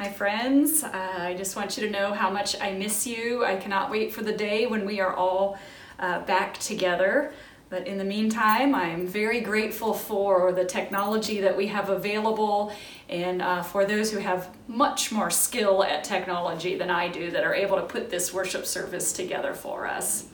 Hi, 0.00 0.08
friends. 0.08 0.82
Uh, 0.82 0.88
I 0.94 1.34
just 1.34 1.56
want 1.56 1.76
you 1.76 1.86
to 1.86 1.92
know 1.92 2.14
how 2.14 2.30
much 2.30 2.58
I 2.58 2.72
miss 2.72 3.06
you. 3.06 3.44
I 3.44 3.56
cannot 3.56 3.90
wait 3.90 4.14
for 4.14 4.22
the 4.22 4.32
day 4.32 4.66
when 4.66 4.86
we 4.86 4.98
are 4.98 5.12
all 5.14 5.58
uh, 5.98 6.20
back 6.20 6.56
together. 6.56 7.34
But 7.68 7.86
in 7.86 7.98
the 7.98 8.04
meantime, 8.04 8.74
I'm 8.74 9.06
very 9.06 9.42
grateful 9.42 9.92
for 9.92 10.52
the 10.52 10.64
technology 10.64 11.42
that 11.42 11.54
we 11.54 11.66
have 11.66 11.90
available 11.90 12.72
and 13.10 13.42
uh, 13.42 13.62
for 13.62 13.84
those 13.84 14.10
who 14.10 14.20
have 14.20 14.48
much 14.68 15.12
more 15.12 15.28
skill 15.28 15.84
at 15.84 16.02
technology 16.02 16.78
than 16.78 16.88
I 16.88 17.08
do 17.08 17.30
that 17.32 17.44
are 17.44 17.54
able 17.54 17.76
to 17.76 17.82
put 17.82 18.08
this 18.08 18.32
worship 18.32 18.64
service 18.64 19.12
together 19.12 19.52
for 19.52 19.86
us. 19.86 20.28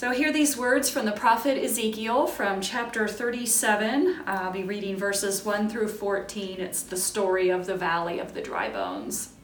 So, 0.00 0.12
hear 0.12 0.32
these 0.32 0.56
words 0.56 0.88
from 0.88 1.04
the 1.04 1.12
prophet 1.12 1.62
Ezekiel 1.62 2.26
from 2.26 2.62
chapter 2.62 3.06
37. 3.06 4.22
I'll 4.24 4.50
be 4.50 4.64
reading 4.64 4.96
verses 4.96 5.44
1 5.44 5.68
through 5.68 5.88
14. 5.88 6.58
It's 6.58 6.82
the 6.82 6.96
story 6.96 7.50
of 7.50 7.66
the 7.66 7.76
valley 7.76 8.18
of 8.18 8.32
the 8.32 8.40
dry 8.40 8.70
bones. 8.70 9.34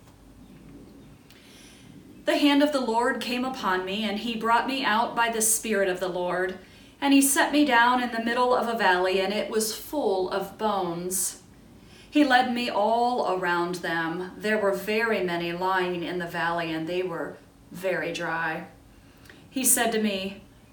The 2.24 2.38
hand 2.38 2.62
of 2.62 2.72
the 2.72 2.80
Lord 2.80 3.20
came 3.20 3.44
upon 3.44 3.84
me, 3.84 4.02
and 4.02 4.20
he 4.20 4.34
brought 4.34 4.66
me 4.66 4.82
out 4.82 5.14
by 5.14 5.28
the 5.28 5.42
Spirit 5.42 5.90
of 5.90 6.00
the 6.00 6.08
Lord. 6.08 6.58
And 7.02 7.12
he 7.12 7.20
set 7.20 7.52
me 7.52 7.66
down 7.66 8.02
in 8.02 8.10
the 8.12 8.24
middle 8.24 8.54
of 8.54 8.66
a 8.66 8.78
valley, 8.78 9.20
and 9.20 9.34
it 9.34 9.50
was 9.50 9.76
full 9.76 10.30
of 10.30 10.56
bones. 10.56 11.42
He 12.10 12.24
led 12.24 12.54
me 12.54 12.70
all 12.70 13.30
around 13.38 13.74
them. 13.74 14.32
There 14.38 14.56
were 14.56 14.72
very 14.72 15.22
many 15.22 15.52
lying 15.52 16.02
in 16.02 16.16
the 16.16 16.26
valley, 16.26 16.72
and 16.72 16.86
they 16.86 17.02
were 17.02 17.36
very 17.70 18.14
dry. 18.14 18.68
He 19.50 19.62
said 19.62 19.92
to 19.92 20.02
me, 20.02 20.40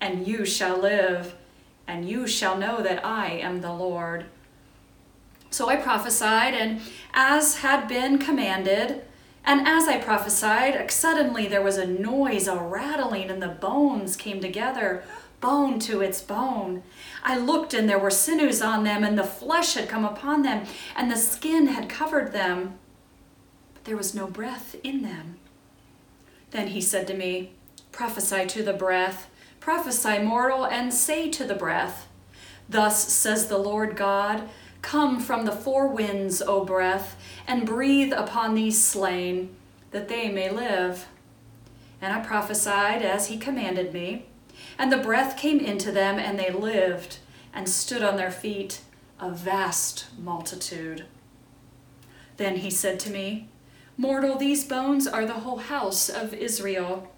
and 0.00 0.26
you 0.26 0.44
shall 0.44 0.78
live, 0.78 1.34
and 1.86 2.08
you 2.08 2.26
shall 2.26 2.56
know 2.56 2.82
that 2.82 3.04
I 3.04 3.30
am 3.30 3.60
the 3.60 3.72
Lord. 3.72 4.26
So 5.50 5.68
I 5.68 5.76
prophesied, 5.76 6.54
and 6.54 6.80
as 7.12 7.58
had 7.58 7.86
been 7.86 8.18
commanded, 8.18 9.02
and 9.44 9.68
as 9.68 9.86
I 9.86 9.98
prophesied, 9.98 10.90
suddenly 10.90 11.46
there 11.46 11.62
was 11.62 11.76
a 11.76 11.86
noise, 11.86 12.48
a 12.48 12.56
rattling, 12.56 13.30
and 13.30 13.42
the 13.42 13.48
bones 13.48 14.16
came 14.16 14.40
together, 14.40 15.04
bone 15.40 15.78
to 15.80 16.00
its 16.00 16.22
bone. 16.22 16.82
I 17.22 17.36
looked, 17.36 17.74
and 17.74 17.88
there 17.88 17.98
were 17.98 18.10
sinews 18.10 18.62
on 18.62 18.84
them, 18.84 19.04
and 19.04 19.18
the 19.18 19.24
flesh 19.24 19.74
had 19.74 19.88
come 19.88 20.04
upon 20.04 20.42
them, 20.42 20.66
and 20.96 21.10
the 21.10 21.16
skin 21.16 21.68
had 21.68 21.88
covered 21.88 22.32
them, 22.32 22.78
but 23.74 23.84
there 23.84 23.96
was 23.96 24.14
no 24.14 24.26
breath 24.26 24.74
in 24.82 25.02
them. 25.02 25.36
Then 26.50 26.68
he 26.68 26.80
said 26.80 27.06
to 27.08 27.14
me, 27.14 27.52
Prophesy 27.92 28.46
to 28.46 28.62
the 28.62 28.72
breath 28.72 29.28
Prophesy, 29.64 30.18
mortal, 30.18 30.66
and 30.66 30.92
say 30.92 31.30
to 31.30 31.42
the 31.42 31.54
breath, 31.54 32.06
Thus 32.68 33.10
says 33.10 33.46
the 33.46 33.56
Lord 33.56 33.96
God, 33.96 34.50
Come 34.82 35.18
from 35.18 35.46
the 35.46 35.52
four 35.52 35.88
winds, 35.88 36.42
O 36.42 36.66
breath, 36.66 37.16
and 37.46 37.64
breathe 37.64 38.12
upon 38.12 38.54
these 38.54 38.84
slain, 38.84 39.56
that 39.90 40.08
they 40.08 40.28
may 40.28 40.50
live. 40.50 41.06
And 42.02 42.12
I 42.12 42.20
prophesied 42.20 43.00
as 43.00 43.28
he 43.28 43.38
commanded 43.38 43.94
me, 43.94 44.26
and 44.78 44.92
the 44.92 44.98
breath 44.98 45.38
came 45.38 45.60
into 45.60 45.90
them, 45.90 46.18
and 46.18 46.38
they 46.38 46.50
lived, 46.50 47.20
and 47.54 47.66
stood 47.66 48.02
on 48.02 48.18
their 48.18 48.30
feet, 48.30 48.82
a 49.18 49.30
vast 49.30 50.08
multitude. 50.18 51.06
Then 52.36 52.56
he 52.56 52.68
said 52.68 53.00
to 53.00 53.10
me, 53.10 53.48
Mortal, 53.96 54.36
these 54.36 54.64
bones 54.64 55.06
are 55.06 55.24
the 55.24 55.32
whole 55.40 55.56
house 55.56 56.10
of 56.10 56.34
Israel. 56.34 57.13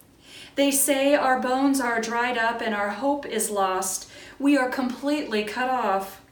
They 0.57 0.71
say, 0.71 1.15
Our 1.15 1.39
bones 1.39 1.81
are 1.81 2.01
dried 2.01 2.39
up 2.39 2.63
and 2.63 2.75
our 2.75 2.91
hope 2.91 3.27
is 3.27 3.51
lost. 3.51 4.11
We 4.39 4.57
are 4.57 4.71
completely 4.71 5.45
cut 5.45 5.69
off. 5.69 6.23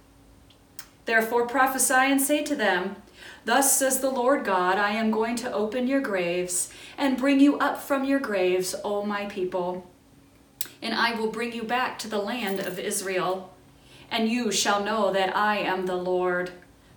Therefore 1.04 1.46
prophesy 1.46 1.94
and 1.94 2.20
say 2.20 2.42
to 2.44 2.56
them, 2.56 2.96
Thus 3.44 3.78
says 3.78 4.00
the 4.00 4.10
Lord 4.10 4.44
God, 4.44 4.78
I 4.78 4.92
am 4.92 5.10
going 5.10 5.36
to 5.36 5.52
open 5.52 5.86
your 5.86 6.00
graves 6.00 6.70
and 6.96 7.18
bring 7.18 7.38
you 7.38 7.58
up 7.58 7.82
from 7.82 8.04
your 8.04 8.18
graves, 8.18 8.74
O 8.82 9.04
my 9.04 9.26
people. 9.26 9.90
And 10.80 10.94
I 10.94 11.14
will 11.14 11.30
bring 11.30 11.52
you 11.52 11.62
back 11.62 11.98
to 11.98 12.08
the 12.08 12.18
land 12.18 12.60
of 12.60 12.78
Israel. 12.78 13.54
And 14.10 14.30
you 14.30 14.50
shall 14.50 14.82
know 14.82 15.12
that 15.12 15.36
I 15.36 15.58
am 15.58 15.84
the 15.84 15.96
Lord 15.96 16.50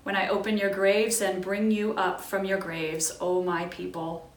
when 0.04 0.16
I 0.16 0.30
open 0.30 0.58
your 0.58 0.70
graves 0.70 1.22
and 1.22 1.44
bring 1.44 1.72
you 1.72 1.94
up 1.96 2.22
from 2.22 2.46
your 2.46 2.58
graves, 2.58 3.18
O 3.20 3.44
my 3.44 3.66
people. 3.66 4.30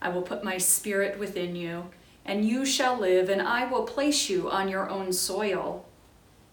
I 0.00 0.10
will 0.10 0.22
put 0.22 0.44
my 0.44 0.58
spirit 0.58 1.18
within 1.18 1.56
you 1.56 1.90
and 2.28 2.44
you 2.44 2.66
shall 2.66 2.98
live, 2.98 3.30
and 3.30 3.40
I 3.40 3.64
will 3.64 3.84
place 3.84 4.28
you 4.28 4.50
on 4.50 4.68
your 4.68 4.90
own 4.90 5.14
soil. 5.14 5.86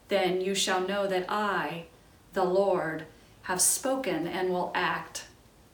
Then 0.07 0.39
you 0.39 0.55
shall 0.55 0.79
know 0.79 1.05
that 1.05 1.25
I, 1.27 1.87
the 2.31 2.45
Lord, 2.45 3.05
have 3.43 3.59
spoken 3.59 4.25
and 4.25 4.49
will 4.49 4.71
act, 4.73 5.25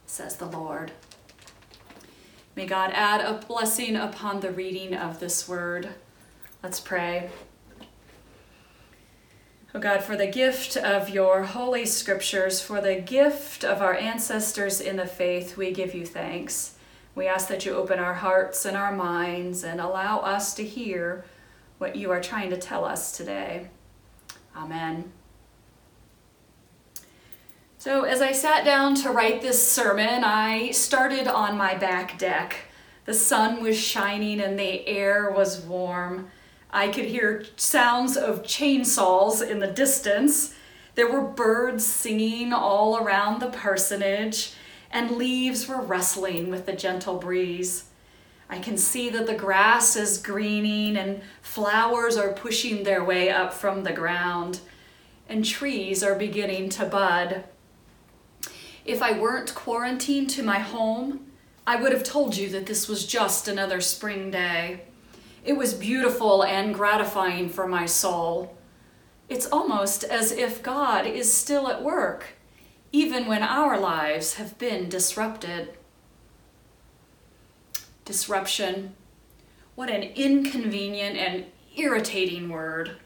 says 0.07 0.37
the 0.37 0.47
Lord. 0.47 0.91
May 2.55 2.65
God 2.65 2.91
add 2.95 3.21
a 3.21 3.45
blessing 3.45 3.95
upon 3.95 4.39
the 4.39 4.51
reading 4.51 4.95
of 4.95 5.19
this 5.19 5.47
word. 5.47 5.89
Let's 6.63 6.79
pray. 6.79 7.29
Oh 9.75 9.79
God, 9.79 10.03
for 10.03 10.17
the 10.17 10.27
gift 10.27 10.77
of 10.77 11.09
your 11.09 11.43
holy 11.43 11.85
scriptures, 11.85 12.59
for 12.59 12.81
the 12.81 12.95
gift 12.95 13.63
of 13.63 13.83
our 13.83 13.93
ancestors 13.93 14.81
in 14.81 14.95
the 14.95 15.05
faith, 15.05 15.57
we 15.57 15.71
give 15.71 15.93
you 15.93 16.07
thanks. 16.07 16.73
We 17.13 17.27
ask 17.27 17.47
that 17.49 17.65
you 17.65 17.75
open 17.75 17.99
our 17.99 18.13
hearts 18.13 18.65
and 18.65 18.77
our 18.77 18.91
minds 18.91 19.63
and 19.63 19.81
allow 19.81 20.19
us 20.19 20.53
to 20.55 20.63
hear 20.63 21.25
what 21.77 21.95
you 21.95 22.11
are 22.11 22.21
trying 22.21 22.49
to 22.51 22.57
tell 22.57 22.85
us 22.85 23.11
today. 23.11 23.67
Amen. 24.55 25.11
So, 27.77 28.03
as 28.03 28.21
I 28.21 28.31
sat 28.31 28.63
down 28.63 28.93
to 28.95 29.09
write 29.09 29.41
this 29.41 29.71
sermon, 29.71 30.23
I 30.23 30.69
started 30.71 31.27
on 31.27 31.57
my 31.57 31.73
back 31.73 32.19
deck. 32.19 32.55
The 33.05 33.13
sun 33.13 33.61
was 33.61 33.77
shining 33.79 34.39
and 34.39 34.57
the 34.57 34.87
air 34.87 35.31
was 35.31 35.61
warm. 35.61 36.29
I 36.69 36.89
could 36.89 37.05
hear 37.05 37.43
sounds 37.55 38.15
of 38.15 38.43
chainsaws 38.43 39.45
in 39.45 39.59
the 39.59 39.67
distance. 39.67 40.53
There 40.95 41.11
were 41.11 41.21
birds 41.21 41.85
singing 41.85 42.53
all 42.53 42.97
around 42.97 43.41
the 43.41 43.49
parsonage 43.49 44.53
and 44.91 45.11
leaves 45.11 45.67
were 45.67 45.81
rustling 45.81 46.49
with 46.49 46.65
the 46.65 46.73
gentle 46.73 47.17
breeze. 47.17 47.85
I 48.49 48.59
can 48.59 48.77
see 48.77 49.09
that 49.09 49.27
the 49.27 49.33
grass 49.33 49.95
is 49.95 50.17
greening 50.17 50.97
and 50.97 51.21
flowers 51.41 52.17
are 52.17 52.33
pushing 52.33 52.83
their 52.83 53.03
way 53.03 53.29
up 53.29 53.53
from 53.53 53.83
the 53.83 53.93
ground 53.93 54.59
and 55.29 55.45
trees 55.45 56.03
are 56.03 56.15
beginning 56.15 56.67
to 56.67 56.85
bud. 56.85 57.45
If 58.83 59.01
I 59.01 59.17
weren't 59.17 59.55
quarantined 59.55 60.29
to 60.31 60.43
my 60.43 60.59
home, 60.59 61.27
I 61.65 61.77
would 61.77 61.93
have 61.93 62.03
told 62.03 62.35
you 62.35 62.49
that 62.49 62.65
this 62.65 62.89
was 62.89 63.05
just 63.05 63.47
another 63.47 63.79
spring 63.79 64.31
day. 64.31 64.81
It 65.45 65.53
was 65.53 65.73
beautiful 65.73 66.43
and 66.43 66.75
gratifying 66.75 67.47
for 67.47 67.67
my 67.67 67.85
soul. 67.85 68.57
It's 69.29 69.47
almost 69.47 70.03
as 70.03 70.33
if 70.33 70.61
God 70.61 71.05
is 71.05 71.33
still 71.33 71.69
at 71.69 71.81
work 71.81 72.25
even 72.91 73.25
when 73.27 73.43
our 73.43 73.79
lives 73.79 74.35
have 74.35 74.57
been 74.57 74.89
disrupted. 74.89 75.69
Disruption. 78.05 78.95
What 79.75 79.89
an 79.89 80.03
inconvenient 80.03 81.17
and 81.17 81.45
irritating 81.75 82.49
word. 82.49 82.97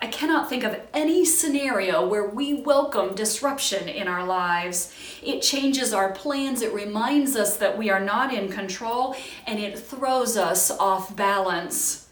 I 0.00 0.06
cannot 0.08 0.48
think 0.48 0.64
of 0.64 0.80
any 0.92 1.24
scenario 1.24 2.06
where 2.06 2.26
we 2.26 2.54
welcome 2.54 3.14
disruption 3.14 3.88
in 3.88 4.08
our 4.08 4.24
lives. 4.24 4.92
It 5.22 5.40
changes 5.40 5.92
our 5.92 6.12
plans, 6.12 6.62
it 6.62 6.74
reminds 6.74 7.36
us 7.36 7.56
that 7.58 7.78
we 7.78 7.90
are 7.90 8.00
not 8.00 8.32
in 8.32 8.50
control, 8.50 9.14
and 9.46 9.58
it 9.58 9.78
throws 9.78 10.36
us 10.36 10.70
off 10.70 11.14
balance. 11.14 12.08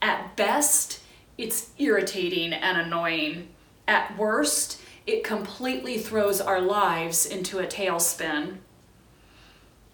At 0.00 0.36
best, 0.36 1.00
it's 1.36 1.70
irritating 1.78 2.52
and 2.52 2.78
annoying. 2.78 3.48
At 3.86 4.16
worst, 4.16 4.80
it 5.06 5.22
completely 5.22 5.98
throws 5.98 6.40
our 6.40 6.60
lives 6.60 7.24
into 7.24 7.58
a 7.60 7.66
tailspin. 7.66 8.56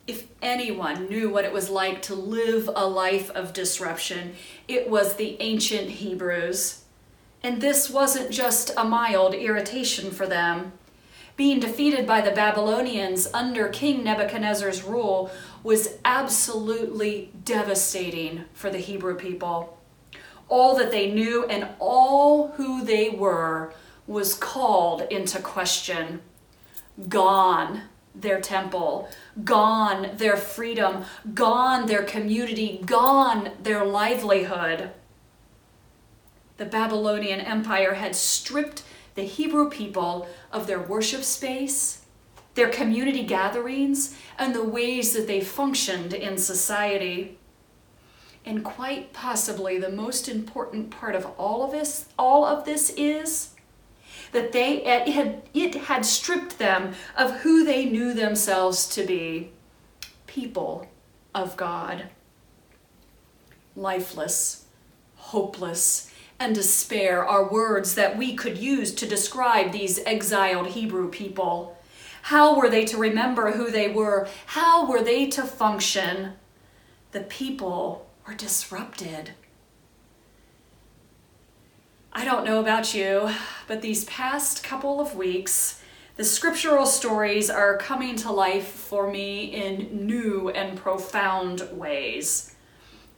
If 0.06 0.26
anyone 0.40 1.08
knew 1.08 1.30
what 1.30 1.44
it 1.44 1.52
was 1.52 1.70
like 1.70 2.02
to 2.02 2.14
live 2.14 2.68
a 2.74 2.86
life 2.86 3.30
of 3.30 3.52
disruption, 3.52 4.34
it 4.66 4.88
was 4.88 5.14
the 5.14 5.36
ancient 5.40 5.90
Hebrews. 5.90 6.82
And 7.42 7.60
this 7.60 7.90
wasn't 7.90 8.30
just 8.30 8.72
a 8.76 8.84
mild 8.84 9.34
irritation 9.34 10.10
for 10.10 10.26
them. 10.26 10.72
being 11.36 11.60
defeated 11.60 12.06
by 12.06 12.20
the 12.20 12.30
Babylonians 12.30 13.28
under 13.32 13.68
King 13.68 14.04
Nebuchadnezzar's 14.04 14.82
rule 14.82 15.30
was 15.62 15.96
absolutely 16.04 17.30
devastating 17.44 18.44
for 18.52 18.70
the 18.70 18.78
Hebrew 18.78 19.16
people. 19.16 19.78
All 20.48 20.76
that 20.76 20.90
they 20.90 21.10
knew 21.10 21.46
and 21.46 21.68
all 21.78 22.48
who 22.52 22.84
they 22.84 23.08
were 23.08 23.72
was 24.12 24.34
called 24.34 25.02
into 25.10 25.40
question. 25.40 26.20
Gone 27.08 27.82
their 28.14 28.40
temple, 28.40 29.08
gone 29.42 30.10
their 30.16 30.36
freedom, 30.36 31.04
gone 31.32 31.86
their 31.86 32.02
community, 32.02 32.82
gone 32.84 33.52
their 33.62 33.84
livelihood. 33.84 34.90
The 36.58 36.66
Babylonian 36.66 37.40
Empire 37.40 37.94
had 37.94 38.14
stripped 38.14 38.84
the 39.14 39.22
Hebrew 39.22 39.70
people 39.70 40.28
of 40.52 40.66
their 40.66 40.80
worship 40.80 41.22
space, 41.22 42.04
their 42.54 42.68
community 42.68 43.24
gatherings, 43.24 44.14
and 44.38 44.54
the 44.54 44.62
ways 44.62 45.14
that 45.14 45.26
they 45.26 45.40
functioned 45.40 46.12
in 46.12 46.36
society. 46.36 47.38
And 48.44 48.62
quite 48.62 49.14
possibly 49.14 49.78
the 49.78 49.88
most 49.88 50.28
important 50.28 50.90
part 50.90 51.14
of 51.14 51.26
all 51.38 51.62
of 51.62 51.70
this, 51.70 52.08
all 52.18 52.44
of 52.44 52.66
this 52.66 52.90
is 52.90 53.52
that 54.32 54.52
they 54.52 54.84
it 54.84 55.08
had, 55.08 55.42
it 55.54 55.74
had 55.74 56.04
stripped 56.04 56.58
them 56.58 56.94
of 57.16 57.40
who 57.40 57.64
they 57.64 57.84
knew 57.84 58.12
themselves 58.12 58.86
to 58.88 59.06
be 59.06 59.50
people 60.26 60.88
of 61.34 61.56
God. 61.56 62.04
Lifeless, 63.76 64.66
hopeless, 65.16 66.10
and 66.38 66.54
despair 66.54 67.24
are 67.24 67.50
words 67.50 67.94
that 67.94 68.16
we 68.16 68.34
could 68.34 68.58
use 68.58 68.92
to 68.94 69.06
describe 69.06 69.70
these 69.70 70.00
exiled 70.04 70.68
Hebrew 70.68 71.08
people. 71.08 71.78
How 72.22 72.56
were 72.56 72.68
they 72.68 72.84
to 72.86 72.96
remember 72.96 73.52
who 73.52 73.70
they 73.70 73.88
were? 73.88 74.28
How 74.46 74.86
were 74.86 75.02
they 75.02 75.26
to 75.28 75.42
function? 75.42 76.32
The 77.12 77.20
people 77.20 78.08
were 78.26 78.34
disrupted. 78.34 79.32
I 82.14 82.26
don't 82.26 82.44
know 82.44 82.60
about 82.60 82.92
you, 82.94 83.30
but 83.66 83.80
these 83.80 84.04
past 84.04 84.62
couple 84.62 85.00
of 85.00 85.16
weeks, 85.16 85.80
the 86.16 86.24
scriptural 86.24 86.84
stories 86.84 87.48
are 87.48 87.78
coming 87.78 88.16
to 88.16 88.30
life 88.30 88.68
for 88.68 89.10
me 89.10 89.44
in 89.44 90.06
new 90.06 90.50
and 90.50 90.76
profound 90.76 91.66
ways. 91.72 92.54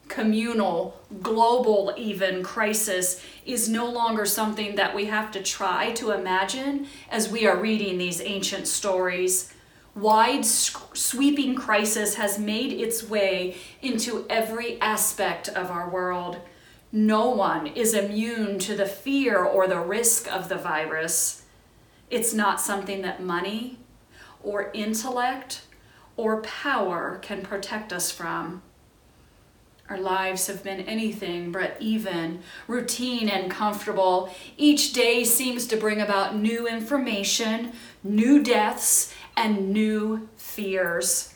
Communal, 0.06 1.00
global, 1.22 1.92
even 1.96 2.44
crisis 2.44 3.20
is 3.44 3.68
no 3.68 3.90
longer 3.90 4.24
something 4.24 4.76
that 4.76 4.94
we 4.94 5.06
have 5.06 5.32
to 5.32 5.42
try 5.42 5.90
to 5.92 6.12
imagine 6.12 6.86
as 7.10 7.28
we 7.28 7.48
are 7.48 7.56
reading 7.56 7.98
these 7.98 8.20
ancient 8.20 8.68
stories. 8.68 9.52
Wide 9.96 10.46
sweeping 10.46 11.56
crisis 11.56 12.14
has 12.14 12.38
made 12.38 12.72
its 12.72 13.08
way 13.08 13.56
into 13.82 14.24
every 14.30 14.80
aspect 14.80 15.48
of 15.48 15.68
our 15.68 15.88
world. 15.88 16.38
No 16.96 17.28
one 17.28 17.66
is 17.66 17.92
immune 17.92 18.60
to 18.60 18.76
the 18.76 18.86
fear 18.86 19.42
or 19.42 19.66
the 19.66 19.80
risk 19.80 20.32
of 20.32 20.48
the 20.48 20.54
virus. 20.54 21.42
It's 22.08 22.32
not 22.32 22.60
something 22.60 23.02
that 23.02 23.20
money 23.20 23.80
or 24.44 24.70
intellect 24.72 25.62
or 26.16 26.40
power 26.42 27.18
can 27.20 27.42
protect 27.42 27.92
us 27.92 28.12
from. 28.12 28.62
Our 29.88 29.98
lives 29.98 30.46
have 30.46 30.62
been 30.62 30.82
anything 30.82 31.50
but 31.50 31.76
even, 31.80 32.44
routine, 32.68 33.28
and 33.28 33.50
comfortable. 33.50 34.32
Each 34.56 34.92
day 34.92 35.24
seems 35.24 35.66
to 35.66 35.76
bring 35.76 36.00
about 36.00 36.36
new 36.36 36.68
information, 36.68 37.72
new 38.04 38.40
deaths, 38.40 39.12
and 39.36 39.72
new 39.72 40.28
fears. 40.36 41.33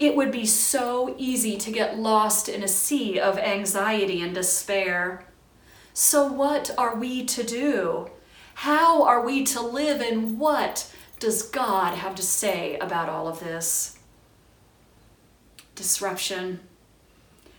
It 0.00 0.16
would 0.16 0.32
be 0.32 0.46
so 0.46 1.14
easy 1.18 1.58
to 1.58 1.70
get 1.70 1.98
lost 1.98 2.48
in 2.48 2.62
a 2.62 2.68
sea 2.68 3.20
of 3.20 3.38
anxiety 3.38 4.22
and 4.22 4.34
despair. 4.34 5.26
So, 5.92 6.26
what 6.26 6.70
are 6.78 6.96
we 6.96 7.26
to 7.26 7.44
do? 7.44 8.10
How 8.54 9.02
are 9.04 9.24
we 9.24 9.44
to 9.44 9.60
live, 9.60 10.00
and 10.00 10.38
what 10.38 10.90
does 11.18 11.42
God 11.42 11.98
have 11.98 12.14
to 12.14 12.22
say 12.22 12.78
about 12.78 13.10
all 13.10 13.28
of 13.28 13.40
this? 13.40 13.98
Disruption. 15.74 16.60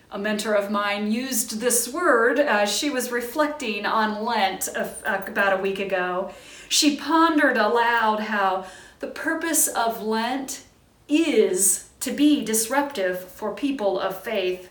A 0.09 0.17
mentor 0.17 0.55
of 0.55 0.71
mine 0.71 1.11
used 1.11 1.61
this 1.61 1.87
word 1.87 2.39
as 2.39 2.75
she 2.75 2.89
was 2.89 3.11
reflecting 3.11 3.85
on 3.85 4.25
Lent 4.25 4.67
about 4.75 5.59
a 5.59 5.61
week 5.61 5.79
ago. 5.79 6.33
She 6.67 6.97
pondered 6.97 7.57
aloud 7.57 8.21
how 8.21 8.65
the 8.99 9.07
purpose 9.07 9.67
of 9.67 10.01
Lent 10.01 10.63
is 11.07 11.89
to 12.01 12.11
be 12.11 12.43
disruptive 12.43 13.19
for 13.19 13.53
people 13.53 13.99
of 13.99 14.21
faith. 14.21 14.69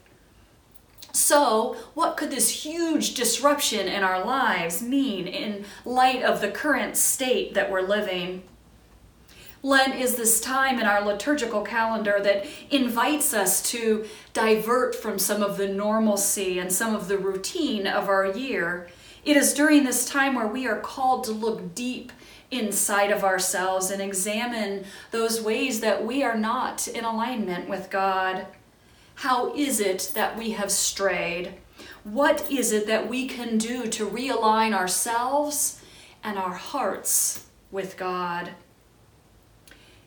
So, 1.13 1.77
what 1.95 2.17
could 2.17 2.31
this 2.31 2.65
huge 2.65 3.15
disruption 3.15 3.89
in 3.89 4.05
our 4.05 4.25
lives 4.25 4.83
mean 4.83 5.27
in 5.27 5.65
light 5.85 6.23
of 6.23 6.41
the 6.41 6.51
current 6.51 6.97
state 6.97 7.55
that 7.55 7.71
we're 7.71 7.81
living? 7.81 8.45
Lent 9.63 9.95
is 9.95 10.17
this 10.17 10.41
time 10.41 10.79
in 10.79 10.87
our 10.87 11.05
liturgical 11.05 11.63
calendar 11.63 12.19
that 12.23 12.47
invites 12.71 13.35
us 13.35 13.63
to 13.71 14.07
divert 14.33 14.95
from 14.95 15.19
some 15.19 15.43
of 15.43 15.59
the 15.59 15.69
normalcy 15.69 16.59
and 16.59 16.73
some 16.73 16.95
of 16.95 17.09
the 17.09 17.19
routine 17.19 17.87
of 17.87 18.09
our 18.09 18.27
year. 18.27 18.89
It 19.25 19.37
is 19.37 19.53
during 19.53 19.85
this 19.85 20.07
time 20.07 20.35
where 20.35 20.47
we 20.47 20.67
are 20.67 20.81
called 20.81 21.25
to 21.25 21.33
look 21.33 21.75
deep 21.75 22.11
inside 22.51 23.11
of 23.11 23.25
ourselves 23.25 23.91
and 23.91 24.03
examine 24.03 24.85
those 25.11 25.41
ways 25.41 25.81
that 25.81 26.05
we 26.05 26.23
are 26.23 26.37
not 26.37 26.89
in 26.89 27.05
alignment 27.05 27.69
with 27.69 27.91
God. 27.91 28.47
How 29.17 29.55
is 29.55 29.81
it 29.81 30.13
that 30.15 30.37
we 30.37 30.53
have 30.53 30.71
strayed? 30.71 31.55
What 32.05 32.51
is 32.51 32.73
it 32.73 32.87
that 32.87 33.09
we 33.09 33.27
can 33.27 33.59
do 33.59 33.87
to 33.89 34.09
realign 34.09 34.75
ourselves 34.75 35.81
and 36.25 36.39
our 36.39 36.55
hearts 36.55 37.47
with 37.71 37.97
God? 37.97 38.51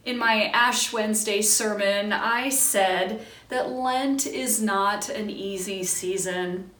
In 0.04 0.18
my 0.18 0.48
Ash 0.48 0.92
Wednesday 0.92 1.42
sermon, 1.42 2.12
I 2.12 2.50
said 2.50 3.25
that 3.48 3.69
Lent 3.69 4.28
is 4.28 4.62
not 4.62 5.07
an 5.07 5.30
easy 5.30 5.84
season. 5.84 6.72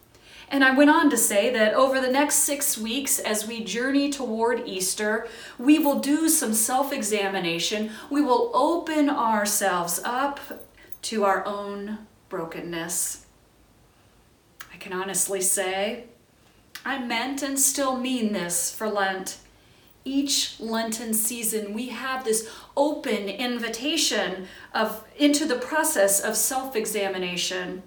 And 0.54 0.64
I 0.64 0.70
went 0.70 0.92
on 0.92 1.10
to 1.10 1.18
say 1.18 1.50
that 1.50 1.74
over 1.74 2.00
the 2.00 2.12
next 2.12 2.36
six 2.36 2.78
weeks, 2.78 3.18
as 3.18 3.48
we 3.48 3.64
journey 3.64 4.12
toward 4.12 4.68
Easter, 4.68 5.28
we 5.58 5.80
will 5.80 5.98
do 5.98 6.30
some 6.30 6.54
self 6.54 6.94
examination. 6.94 7.90
We 8.12 8.22
will 8.22 8.52
open 8.54 9.10
ourselves 9.10 10.00
up 10.04 10.40
to 11.02 11.24
our 11.24 11.44
own 11.48 12.06
brokenness. 12.30 13.26
I 14.72 14.78
can 14.78 14.94
honestly 14.94 15.42
say, 15.42 16.04
I 16.86 17.04
meant 17.04 17.42
and 17.42 17.60
still 17.60 17.98
mean 17.98 18.34
this 18.34 18.72
for 18.72 18.88
Lent. 18.88 19.40
Each 20.06 20.60
Lenten 20.60 21.16
season, 21.16 21.74
we 21.74 21.90
have 21.90 22.26
this 22.26 22.48
open 22.78 23.28
invitation 23.28 24.46
of, 24.72 25.04
into 25.18 25.48
the 25.48 25.58
process 25.58 26.20
of 26.20 26.38
self 26.38 26.76
examination. 26.76 27.82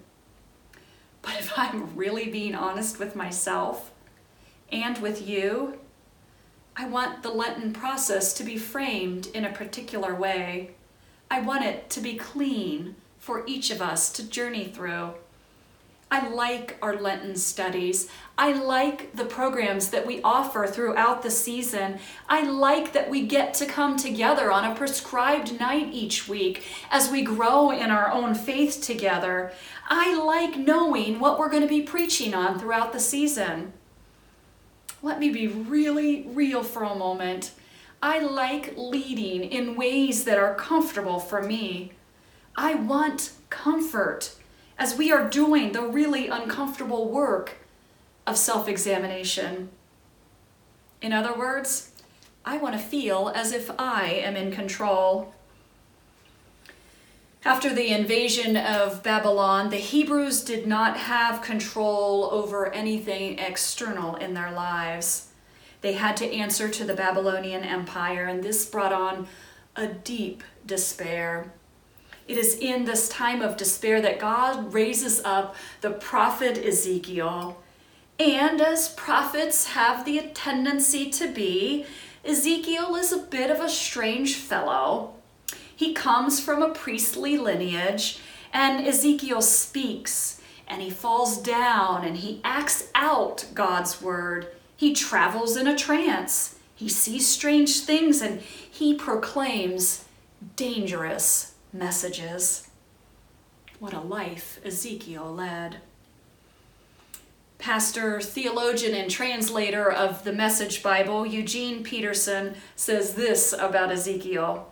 But 1.21 1.35
if 1.39 1.57
I'm 1.57 1.95
really 1.95 2.29
being 2.29 2.55
honest 2.55 2.99
with 2.99 3.15
myself 3.15 3.91
and 4.71 4.97
with 4.99 5.27
you, 5.27 5.79
I 6.75 6.87
want 6.87 7.23
the 7.23 7.29
Lenten 7.29 7.73
process 7.73 8.33
to 8.35 8.43
be 8.43 8.57
framed 8.57 9.27
in 9.27 9.45
a 9.45 9.51
particular 9.51 10.13
way. 10.13 10.75
I 11.29 11.41
want 11.41 11.65
it 11.65 11.89
to 11.91 12.01
be 12.01 12.15
clean 12.15 12.95
for 13.17 13.43
each 13.47 13.71
of 13.71 13.81
us 13.81 14.11
to 14.13 14.23
journey 14.23 14.65
through. 14.65 15.13
I 16.09 16.29
like 16.29 16.77
our 16.81 16.95
Lenten 16.95 17.35
studies. 17.35 18.09
I 18.37 18.53
like 18.53 19.13
the 19.15 19.25
programs 19.25 19.89
that 19.89 20.05
we 20.05 20.21
offer 20.21 20.65
throughout 20.65 21.21
the 21.21 21.31
season. 21.31 21.99
I 22.29 22.49
like 22.49 22.93
that 22.93 23.09
we 23.09 23.27
get 23.27 23.53
to 23.55 23.65
come 23.65 23.97
together 23.97 24.49
on 24.49 24.63
a 24.63 24.75
prescribed 24.75 25.59
night 25.59 25.89
each 25.91 26.29
week 26.29 26.63
as 26.91 27.11
we 27.11 27.23
grow 27.23 27.71
in 27.71 27.91
our 27.91 28.09
own 28.09 28.35
faith 28.35 28.81
together. 28.81 29.51
I 29.89 30.15
like 30.15 30.57
knowing 30.57 31.19
what 31.19 31.37
we're 31.37 31.49
going 31.49 31.63
to 31.63 31.67
be 31.67 31.81
preaching 31.81 32.33
on 32.33 32.57
throughout 32.57 32.93
the 32.93 33.01
season. 33.01 33.73
Let 35.03 35.19
me 35.19 35.29
be 35.29 35.47
really 35.47 36.23
real 36.29 36.63
for 36.63 36.83
a 36.83 36.95
moment. 36.95 37.51
I 38.01 38.19
like 38.19 38.75
leading 38.77 39.43
in 39.43 39.75
ways 39.75 40.23
that 40.23 40.37
are 40.37 40.55
comfortable 40.55 41.19
for 41.19 41.41
me. 41.41 41.91
I 42.55 42.75
want 42.75 43.33
comfort 43.49 44.36
as 44.77 44.97
we 44.97 45.11
are 45.11 45.29
doing 45.29 45.71
the 45.71 45.81
really 45.81 46.27
uncomfortable 46.27 47.09
work 47.09 47.57
of 48.25 48.37
self 48.37 48.67
examination. 48.67 49.69
In 51.01 51.13
other 51.13 51.33
words, 51.37 51.91
I 52.45 52.57
want 52.57 52.75
to 52.75 52.79
feel 52.79 53.31
as 53.35 53.51
if 53.51 53.69
I 53.79 54.05
am 54.05 54.35
in 54.35 54.51
control. 54.51 55.33
After 57.45 57.73
the 57.73 57.89
invasion 57.89 58.57
of 58.57 59.03
Babylon, 59.03 59.69
the 59.69 59.77
Hebrews 59.77 60.43
did 60.43 60.67
not 60.67 60.97
have 60.97 61.41
control 61.41 62.29
over 62.31 62.73
anything 62.73 63.39
external 63.39 64.15
in 64.15 64.33
their 64.33 64.51
lives. 64.51 65.27
They 65.81 65.93
had 65.93 66.17
to 66.17 66.33
answer 66.33 66.67
to 66.67 66.83
the 66.83 66.93
Babylonian 66.93 67.63
Empire, 67.63 68.25
and 68.25 68.43
this 68.43 68.65
brought 68.65 68.91
on 68.91 69.27
a 69.75 69.87
deep 69.87 70.43
despair. 70.65 71.53
It 72.27 72.37
is 72.37 72.55
in 72.55 72.83
this 72.83 73.07
time 73.07 73.41
of 73.41 73.55
despair 73.55 74.01
that 74.01 74.19
God 74.19 74.73
raises 74.73 75.21
up 75.23 75.55
the 75.79 75.91
prophet 75.91 76.57
Ezekiel. 76.57 77.61
And 78.19 78.59
as 78.59 78.89
prophets 78.89 79.67
have 79.67 80.03
the 80.03 80.29
tendency 80.33 81.09
to 81.11 81.31
be, 81.31 81.85
Ezekiel 82.25 82.95
is 82.95 83.13
a 83.13 83.17
bit 83.17 83.49
of 83.49 83.61
a 83.61 83.69
strange 83.69 84.35
fellow. 84.35 85.13
He 85.73 85.93
comes 85.93 86.39
from 86.41 86.61
a 86.61 86.73
priestly 86.73 87.37
lineage, 87.37 88.19
and 88.51 88.85
Ezekiel 88.85 89.41
speaks, 89.41 90.41
and 90.67 90.81
he 90.81 90.89
falls 90.89 91.37
down, 91.37 92.03
and 92.03 92.17
he 92.17 92.41
acts 92.43 92.89
out 92.93 93.45
God's 93.53 94.01
word. 94.01 94.47
He 94.75 94.93
travels 94.93 95.55
in 95.55 95.67
a 95.67 95.77
trance. 95.77 96.55
He 96.75 96.89
sees 96.89 97.27
strange 97.27 97.81
things, 97.81 98.21
and 98.21 98.41
he 98.41 98.95
proclaims 98.95 100.03
dangerous 100.55 101.53
messages. 101.77 102.69
What 103.79 103.93
a 103.93 103.99
life 103.99 104.59
Ezekiel 104.65 105.33
led. 105.33 105.77
Pastor, 107.59 108.21
theologian, 108.21 108.93
and 108.93 109.09
translator 109.09 109.91
of 109.91 110.23
the 110.23 110.33
Message 110.33 110.83
Bible, 110.83 111.25
Eugene 111.25 111.83
Peterson, 111.83 112.55
says 112.75 113.15
this 113.15 113.53
about 113.53 113.91
Ezekiel 113.91 114.71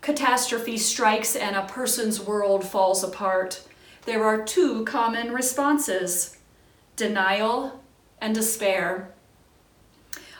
Catastrophe 0.00 0.76
strikes 0.76 1.34
and 1.34 1.56
a 1.56 1.66
person's 1.66 2.20
world 2.20 2.64
falls 2.64 3.02
apart. 3.02 3.62
There 4.06 4.24
are 4.24 4.44
two 4.44 4.84
common 4.84 5.32
responses 5.32 6.36
denial 6.96 7.82
and 8.20 8.34
despair. 8.34 9.12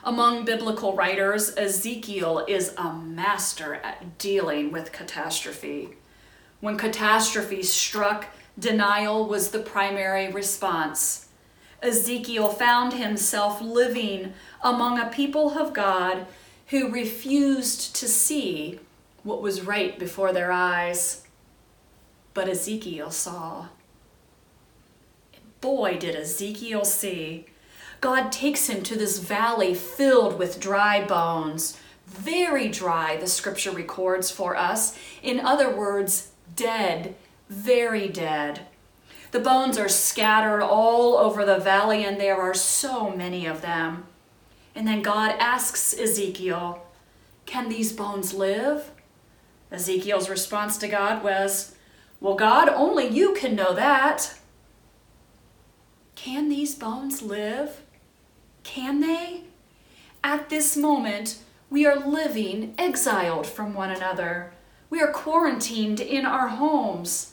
Among 0.05 0.45
biblical 0.45 0.95
writers, 0.95 1.55
Ezekiel 1.57 2.45
is 2.47 2.73
a 2.77 2.93
master 2.93 3.75
at 3.75 4.19
dealing 4.19 4.71
with 4.71 4.93
catastrophe. 4.93 5.91
When 6.61 6.77
catastrophe 6.77 7.63
struck, 7.63 8.27
denial 8.59 9.27
was 9.27 9.51
the 9.51 9.59
primary 9.59 10.31
response. 10.31 11.29
Ezekiel 11.83 12.49
found 12.49 12.95
himself 12.95 13.61
living 13.61 14.35
among 14.63 14.99
a 14.99 15.11
people 15.11 15.59
of 15.59 15.73
God 15.73 16.27
who 16.69 16.91
refused 16.91 17.95
to 17.97 18.09
see 18.09 18.81
what 19.23 19.43
was 19.43 19.63
right 19.63 19.99
before 19.99 20.33
their 20.33 20.53
eyes. 20.53 21.25
But 22.35 22.49
Ezekiel 22.49 23.11
saw. 23.11 23.69
Boy, 25.61 25.99
did 25.99 26.15
Ezekiel 26.15 26.85
see. 26.85 27.47
God 28.01 28.31
takes 28.31 28.69
him 28.69 28.83
to 28.85 28.97
this 28.97 29.19
valley 29.19 29.75
filled 29.75 30.39
with 30.39 30.61
dry 30.61 31.05
bones. 31.05 31.79
Very 32.07 32.69
dry, 32.69 33.17
the 33.17 33.27
scripture 33.27 33.71
records 33.71 34.31
for 34.31 34.57
us. 34.57 34.97
In 35.23 35.41
other 35.41 35.75
words, 35.75 36.31
dead, 36.55 37.15
very 37.49 38.09
dead. 38.09 38.61
The 39.31 39.41
bones 39.41 39.77
are 39.79 39.89
scattered 39.89 40.63
all 40.63 41.19
over 41.19 41.45
the 41.45 41.59
valley, 41.59 42.05
and 42.05 42.19
there 42.19 42.41
are 42.41 42.55
so 42.55 43.11
many 43.11 43.47
of 43.47 43.61
them. 43.61 44.05
And 44.75 44.87
then 44.87 45.03
God 45.03 45.35
asks 45.39 45.99
Ezekiel, 45.99 46.83
Can 47.47 47.69
these 47.69 47.93
bones 47.93 48.33
live? 48.33 48.91
Ezekiel's 49.71 50.31
response 50.31 50.79
to 50.79 50.89
God 50.89 51.23
was, 51.23 51.75
Well, 52.21 52.37
God, 52.37 52.69
only 52.69 53.07
you 53.07 53.35
can 53.35 53.55
know 53.55 53.75
that. 53.75 54.35
Can 56.15 56.49
these 56.49 56.75
bones 56.75 57.21
live? 57.21 57.83
Can 58.69 59.01
they? 59.01 59.45
At 60.23 60.51
this 60.51 60.77
moment, 60.77 61.39
we 61.71 61.87
are 61.87 61.99
living 61.99 62.75
exiled 62.77 63.47
from 63.47 63.73
one 63.73 63.91
another. 63.91 64.53
We 64.91 65.01
are 65.01 65.11
quarantined 65.11 66.01
in 66.01 66.27
our 66.27 66.49
homes. 66.49 67.33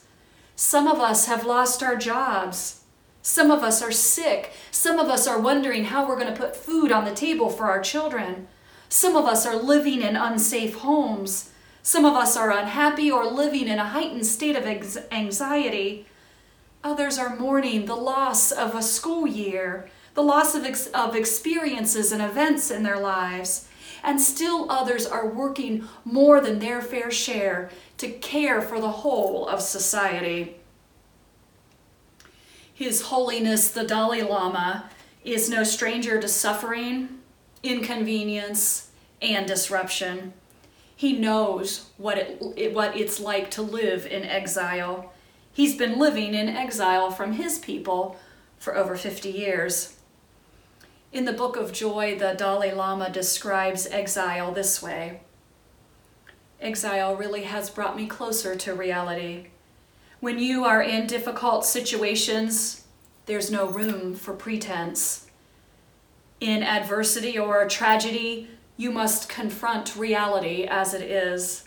Some 0.56 0.88
of 0.88 1.02
us 1.02 1.26
have 1.26 1.46
lost 1.46 1.84
our 1.84 1.98
jobs. 1.98 2.84
Some 3.22 3.52
of 3.52 3.64
us 3.64 3.82
are 3.82 3.92
sick. 3.92 4.54
Some 4.72 4.98
of 4.98 5.10
us 5.10 5.28
are 5.28 5.38
wondering 5.38 5.84
how 5.84 6.08
we're 6.08 6.18
going 6.18 6.34
to 6.34 6.40
put 6.40 6.56
food 6.56 6.90
on 6.90 7.04
the 7.04 7.14
table 7.14 7.50
for 7.50 7.66
our 7.66 7.82
children. 7.82 8.48
Some 8.88 9.18
of 9.18 9.26
us 9.26 9.46
are 9.46 9.58
living 9.58 10.02
in 10.02 10.16
unsafe 10.16 10.76
homes. 10.76 11.52
Some 11.84 12.06
of 12.06 12.14
us 12.14 12.38
are 12.38 12.58
unhappy 12.58 13.12
or 13.12 13.26
living 13.26 13.68
in 13.68 13.78
a 13.78 13.90
heightened 13.90 14.26
state 14.26 14.56
of 14.56 14.66
anxiety. 15.12 16.06
Others 16.82 17.18
are 17.20 17.36
mourning 17.36 17.88
the 17.88 17.96
loss 17.96 18.54
of 18.54 18.74
a 18.74 18.82
school 18.82 19.28
year, 19.28 19.90
the 20.16 20.24
loss 20.24 20.56
of, 20.56 20.66
ex- 20.66 20.88
of 20.88 21.16
experiences 21.16 22.12
and 22.12 22.22
events 22.22 22.72
in 22.72 22.84
their 22.84 23.00
lives. 23.00 23.68
And 24.04 24.20
still 24.20 24.72
others 24.72 25.06
are 25.06 25.28
working 25.28 25.88
more 26.04 26.42
than 26.42 26.60
their 26.60 26.82
fair 26.82 27.12
share 27.12 27.70
to 27.98 28.10
care 28.10 28.62
for 28.62 28.80
the 28.80 28.90
whole 28.90 29.48
of 29.48 29.62
society. 29.62 30.56
His 32.74 33.04
Holiness 33.04 33.72
the 33.72 33.84
Dalai 33.84 34.22
Lama 34.22 34.90
is 35.24 35.50
no 35.50 35.64
stranger 35.64 36.20
to 36.22 36.28
suffering, 36.28 37.20
inconvenience, 37.64 38.92
and 39.22 39.48
disruption. 39.48 40.34
He 40.96 41.14
knows 41.14 41.90
what, 41.98 42.18
it, 42.18 42.74
what 42.74 42.96
it's 42.96 43.20
like 43.20 43.50
to 43.52 43.62
live 43.62 44.06
in 44.06 44.24
exile. 44.24 45.14
He's 45.52 45.76
been 45.76 45.98
living 45.98 46.34
in 46.34 46.48
exile 46.48 47.12
from 47.12 47.34
his 47.34 47.60
people 47.60 48.18
for 48.60 48.76
over 48.76 48.96
50 48.96 49.30
years. 49.30 49.95
In 51.16 51.24
the 51.24 51.32
Book 51.32 51.56
of 51.56 51.72
Joy, 51.72 52.20
the 52.20 52.34
Dalai 52.34 52.74
Lama 52.74 53.10
describes 53.10 53.88
exile 53.88 54.52
this 54.52 54.84
way 54.84 55.22
Exile 56.60 57.16
really 57.16 57.44
has 57.44 57.70
brought 57.70 57.96
me 57.96 58.06
closer 58.06 58.54
to 58.58 58.74
reality. 58.74 59.48
When 60.20 60.40
you 60.40 60.66
are 60.66 60.82
in 60.82 61.08
difficult 61.08 61.66
situations, 61.66 62.84
there's 63.28 63.50
no 63.50 63.66
room 63.66 64.14
for 64.14 64.34
pretense. 64.34 65.28
In 66.42 66.64
adversity 66.64 67.40
or 67.40 67.66
tragedy, 67.70 68.50
you 68.76 68.92
must 68.92 69.30
confront 69.30 69.96
reality 69.96 70.66
as 70.66 70.94
it 70.94 71.02
is. 71.02 71.64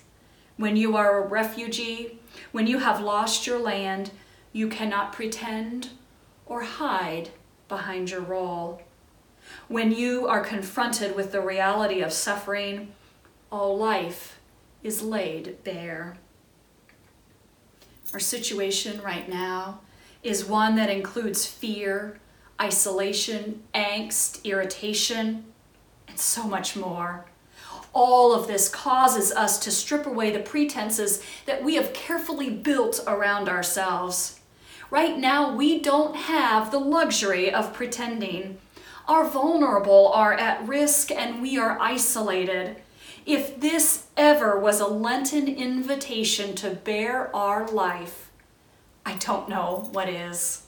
When 0.59 0.77
you 0.77 0.95
are 0.95 1.25
a 1.25 1.27
refugee, 1.27 2.19
when 2.53 2.67
you 2.67 2.81
have 2.81 3.01
lost 3.01 3.47
your 3.47 3.59
land, 3.59 4.11
you 4.53 4.69
cannot 4.69 5.15
pretend 5.15 5.89
or 6.45 6.65
hide 6.65 7.31
behind 7.67 8.11
your 8.11 8.21
role. 8.21 8.83
When 9.69 9.93
you 9.93 10.27
are 10.27 10.41
confronted 10.41 11.15
with 11.15 11.33
the 11.33 11.41
reality 11.41 12.01
of 12.01 12.13
suffering, 12.13 12.93
all 13.51 13.77
life 13.77 14.39
is 14.83 15.03
laid 15.03 15.63
bare. 15.65 16.17
Our 18.13 18.21
situation 18.21 19.03
right 19.03 19.29
now 19.29 19.81
is 20.23 20.45
one 20.45 20.77
that 20.77 20.91
includes 20.91 21.47
fear, 21.47 22.19
isolation, 22.61 23.63
angst, 23.75 24.43
irritation, 24.45 25.45
and 26.09 26.19
so 26.19 26.45
much 26.45 26.75
more. 26.77 27.27
All 27.93 28.35
of 28.35 28.47
this 28.47 28.69
causes 28.69 29.33
us 29.33 29.59
to 29.61 29.71
strip 29.71 30.07
away 30.07 30.31
the 30.31 30.41
pretenses 30.41 31.23
that 31.47 31.65
we 31.65 31.75
have 31.77 31.93
carefully 31.93 32.51
built 32.51 33.01
around 33.07 33.49
ourselves. 33.49 34.41
Right 34.91 35.19
now, 35.19 35.55
we 35.55 35.81
don't 35.81 36.17
have 36.17 36.71
the 36.71 36.79
luxury 36.79 37.53
of 37.53 37.75
pretending. 37.75 38.59
Our 39.09 39.27
vulnerable 39.27 40.13
are 40.13 40.35
at 40.35 40.69
risk 40.69 41.11
and 41.11 41.41
we 41.41 41.57
are 41.57 41.81
isolated. 41.81 42.77
If 43.25 43.59
this 43.59 44.07
ever 44.19 44.59
was 44.61 44.81
a 44.81 44.87
Lenten 44.87 45.49
invitation 45.49 46.55
to 46.57 46.71
bare 46.71 47.35
our 47.35 47.67
life, 47.69 48.31
I 49.07 49.15
don't 49.15 49.49
know 49.49 49.89
what 49.93 50.11
is. 50.11 50.67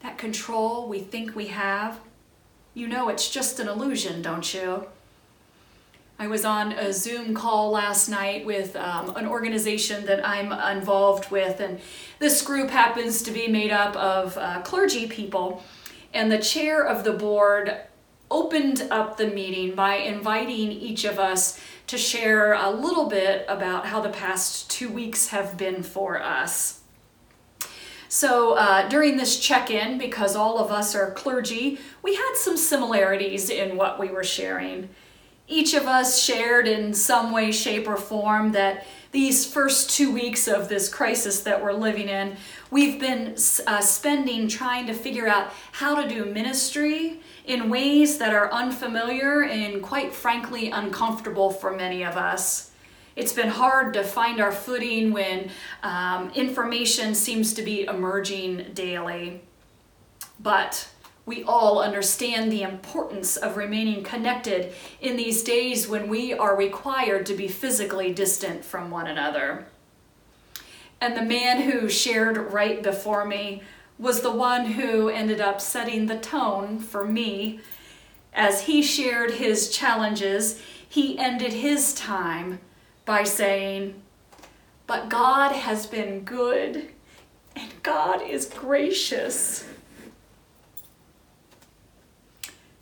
That 0.00 0.18
control 0.18 0.88
we 0.88 0.98
think 0.98 1.36
we 1.36 1.46
have, 1.46 2.00
you 2.74 2.88
know 2.88 3.08
it's 3.08 3.30
just 3.30 3.60
an 3.60 3.68
illusion, 3.68 4.20
don't 4.20 4.52
you? 4.52 4.86
I 6.18 6.26
was 6.26 6.44
on 6.44 6.72
a 6.72 6.92
Zoom 6.92 7.34
call 7.34 7.70
last 7.70 8.08
night 8.08 8.44
with 8.44 8.74
um, 8.74 9.14
an 9.14 9.26
organization 9.26 10.04
that 10.06 10.26
I'm 10.26 10.52
involved 10.76 11.30
with, 11.30 11.60
and 11.60 11.78
this 12.18 12.42
group 12.42 12.70
happens 12.70 13.22
to 13.22 13.30
be 13.30 13.46
made 13.46 13.70
up 13.70 13.94
of 13.94 14.36
uh, 14.36 14.60
clergy 14.62 15.06
people. 15.06 15.62
And 16.12 16.30
the 16.32 16.38
chair 16.38 16.84
of 16.84 17.04
the 17.04 17.12
board 17.12 17.76
opened 18.30 18.86
up 18.90 19.16
the 19.16 19.26
meeting 19.26 19.74
by 19.74 19.96
inviting 19.96 20.70
each 20.70 21.04
of 21.04 21.18
us 21.18 21.60
to 21.86 21.96
share 21.96 22.52
a 22.52 22.70
little 22.70 23.08
bit 23.08 23.44
about 23.48 23.86
how 23.86 24.00
the 24.00 24.08
past 24.10 24.70
two 24.70 24.90
weeks 24.90 25.28
have 25.28 25.56
been 25.56 25.82
for 25.82 26.20
us. 26.20 26.80
So, 28.10 28.54
uh, 28.54 28.88
during 28.88 29.18
this 29.18 29.38
check 29.38 29.70
in, 29.70 29.98
because 29.98 30.34
all 30.34 30.58
of 30.58 30.70
us 30.70 30.94
are 30.94 31.10
clergy, 31.10 31.78
we 32.02 32.14
had 32.14 32.34
some 32.36 32.56
similarities 32.56 33.50
in 33.50 33.76
what 33.76 33.98
we 33.98 34.08
were 34.08 34.24
sharing. 34.24 34.88
Each 35.46 35.74
of 35.74 35.86
us 35.86 36.22
shared 36.22 36.66
in 36.66 36.94
some 36.94 37.32
way, 37.32 37.52
shape, 37.52 37.86
or 37.86 37.96
form 37.96 38.52
that 38.52 38.86
these 39.10 39.50
first 39.50 39.90
two 39.90 40.12
weeks 40.12 40.46
of 40.48 40.68
this 40.68 40.88
crisis 40.88 41.40
that 41.40 41.62
we're 41.62 41.72
living 41.72 42.08
in, 42.08 42.36
we've 42.70 43.00
been 43.00 43.36
uh, 43.66 43.80
spending 43.80 44.48
trying 44.48 44.86
to 44.86 44.92
figure 44.92 45.26
out 45.26 45.52
how 45.72 46.00
to 46.00 46.08
do 46.08 46.26
ministry 46.26 47.20
in 47.46 47.70
ways 47.70 48.18
that 48.18 48.34
are 48.34 48.52
unfamiliar 48.52 49.44
and, 49.44 49.82
quite 49.82 50.12
frankly, 50.12 50.70
uncomfortable 50.70 51.50
for 51.50 51.74
many 51.74 52.04
of 52.04 52.16
us. 52.16 52.70
It's 53.16 53.32
been 53.32 53.48
hard 53.48 53.94
to 53.94 54.04
find 54.04 54.40
our 54.40 54.52
footing 54.52 55.12
when 55.12 55.50
um, 55.82 56.30
information 56.34 57.14
seems 57.14 57.54
to 57.54 57.62
be 57.62 57.84
emerging 57.84 58.66
daily. 58.74 59.40
But 60.38 60.88
we 61.28 61.44
all 61.44 61.80
understand 61.80 62.50
the 62.50 62.62
importance 62.62 63.36
of 63.36 63.58
remaining 63.58 64.02
connected 64.02 64.72
in 64.98 65.14
these 65.14 65.44
days 65.44 65.86
when 65.86 66.08
we 66.08 66.32
are 66.32 66.56
required 66.56 67.26
to 67.26 67.34
be 67.34 67.46
physically 67.46 68.14
distant 68.14 68.64
from 68.64 68.90
one 68.90 69.06
another. 69.06 69.66
And 71.02 71.14
the 71.14 71.22
man 71.22 71.70
who 71.70 71.90
shared 71.90 72.38
right 72.50 72.82
before 72.82 73.26
me 73.26 73.62
was 73.98 74.22
the 74.22 74.32
one 74.32 74.64
who 74.64 75.10
ended 75.10 75.38
up 75.38 75.60
setting 75.60 76.06
the 76.06 76.18
tone 76.18 76.78
for 76.78 77.04
me. 77.04 77.60
As 78.32 78.62
he 78.62 78.82
shared 78.82 79.32
his 79.32 79.68
challenges, 79.68 80.62
he 80.88 81.18
ended 81.18 81.52
his 81.52 81.92
time 81.92 82.58
by 83.04 83.24
saying, 83.24 84.00
But 84.86 85.10
God 85.10 85.52
has 85.52 85.86
been 85.86 86.20
good 86.24 86.88
and 87.54 87.70
God 87.82 88.22
is 88.22 88.46
gracious. 88.46 89.67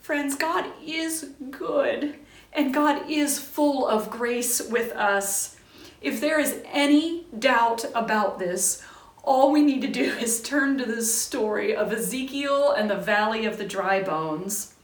Friends, 0.07 0.37
God 0.37 0.67
is 0.87 1.31
good 1.51 2.15
and 2.53 2.73
God 2.73 3.11
is 3.11 3.41
full 3.41 3.89
of 3.89 4.09
grace 4.09 4.63
with 4.63 4.93
us. 4.93 5.57
If 6.01 6.21
there 6.21 6.39
is 6.39 6.63
any 6.73 7.27
doubt 7.37 7.85
about 7.93 8.39
this, 8.39 8.85
all 9.25 9.51
we 9.51 9.63
need 9.63 9.83
to 9.83 9.89
do 9.89 10.05
is 10.05 10.41
turn 10.41 10.79
to 10.79 10.85
this 10.85 11.13
story 11.13 11.75
of 11.75 11.93
Ezekiel 11.93 12.71
and 12.71 12.89
the 12.89 12.95
valley 12.95 13.47
of 13.47 13.59
the 13.59 13.65
dry 13.65 14.01
bones. 14.01 14.75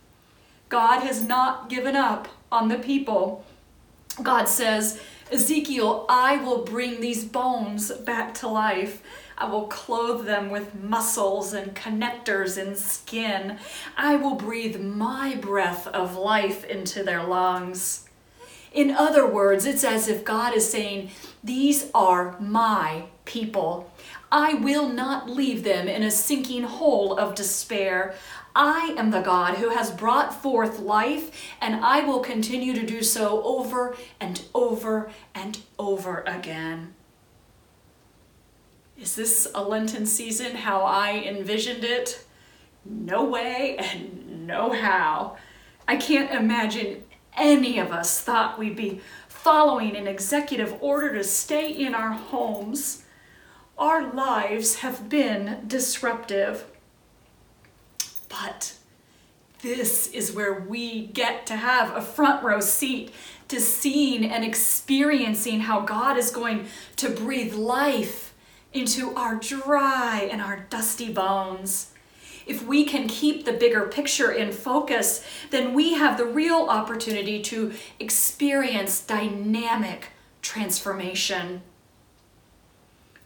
God 0.69 1.05
has 1.05 1.23
not 1.23 1.71
given 1.71 1.95
up 1.95 2.27
on 2.51 2.67
the 2.67 2.81
people. 2.81 3.45
God 4.25 4.49
says, 4.49 5.01
Ezekiel, 5.31 6.05
I 6.09 6.39
will 6.39 6.65
bring 6.65 7.01
these 7.01 7.25
bones 7.25 7.93
back 7.93 8.35
to 8.41 8.49
life. 8.49 9.05
I 9.43 9.47
will 9.47 9.67
clothe 9.67 10.25
them 10.25 10.51
with 10.51 10.73
muscles 10.73 11.53
and 11.53 11.75
connectors 11.75 12.57
and 12.57 12.79
skin. 12.79 13.59
I 13.97 14.15
will 14.15 14.37
breathe 14.37 14.81
my 14.81 15.35
breath 15.35 15.89
of 15.89 16.17
life 16.17 16.65
into 16.65 17.03
their 17.03 17.25
lungs. 17.25 18.09
In 18.73 18.93
other 18.93 19.27
words, 19.27 19.67
it's 19.67 19.83
as 19.83 20.07
if 20.07 20.25
God 20.25 20.55
is 20.55 20.71
saying, 20.71 21.11
These 21.43 21.91
are 21.93 22.39
my 22.39 23.07
people. 23.25 23.93
I 24.31 24.55
will 24.55 24.89
not 24.89 25.29
leave 25.29 25.65
them 25.65 25.89
in 25.89 26.05
a 26.05 26.11
sinking 26.13 26.63
hole 26.63 27.19
of 27.19 27.35
despair. 27.35 28.15
I 28.55 28.95
am 28.97 29.11
the 29.11 29.23
God 29.23 29.57
who 29.57 29.71
has 29.71 29.91
brought 29.91 30.41
forth 30.41 30.79
life, 30.79 31.53
and 31.61 31.85
I 31.85 32.03
will 32.03 32.21
continue 32.21 32.75
to 32.75 32.87
do 32.87 33.03
so 33.03 33.43
over 33.43 33.97
and 34.21 34.41
over 34.55 35.11
and 35.35 35.59
over 35.81 36.23
again. 36.29 36.95
Is 39.03 39.17
this 39.17 39.49
a 39.53 39.65
Lenten 39.65 40.07
season 40.07 40.55
how 40.55 40.83
I 40.83 41.25
envisioned 41.27 41.83
it? 41.83 42.25
No 42.85 43.25
way 43.25 43.77
and 43.77 44.47
no 44.47 44.71
how. 44.71 45.37
I 45.89 45.97
can't 45.97 46.31
imagine 46.31 47.03
any 47.37 47.81
of 47.81 47.91
us 47.91 48.21
thought 48.21 48.61
we'd 48.61 48.77
be 48.77 49.01
following 49.27 49.97
an 49.97 50.07
executive 50.07 50.81
order 50.81 51.13
to 51.15 51.25
stay 51.25 51.69
in 51.69 51.97
our 51.97 52.13
homes. 52.13 53.03
Our 53.77 54.15
lives 54.15 54.77
have 54.77 55.09
been 55.09 55.65
disruptive. 55.67 56.65
But 58.29 58.75
this 59.63 60.07
is 60.13 60.33
where 60.33 60.61
we 60.61 61.09
get 61.09 61.45
to 61.47 61.57
have 61.57 61.97
a 61.97 62.03
front 62.03 62.45
row 62.45 62.61
seat 62.61 63.11
to 63.49 63.61
seeing 63.61 64.25
and 64.25 64.45
experiencing 64.45 65.61
how 65.61 65.81
God 65.81 66.17
is 66.17 66.31
going 66.31 66.67
to 66.97 67.11
breathe 67.11 67.55
life 67.55 68.32
into 68.73 69.15
our 69.15 69.37
dry 69.37 70.29
and 70.31 70.41
our 70.41 70.67
dusty 70.71 71.13
bones. 71.13 71.93
If 72.47 72.67
we 72.67 72.85
can 72.85 73.07
keep 73.07 73.45
the 73.45 73.53
bigger 73.53 73.87
picture 73.87 74.33
in 74.33 74.53
focus, 74.53 75.25
then 75.51 75.75
we 75.75 75.95
have 75.95 76.19
the 76.19 76.25
real 76.25 76.67
opportunity 76.69 77.41
to 77.43 77.73
experience 78.01 79.01
dynamic 79.01 80.09
transformation. 80.41 81.63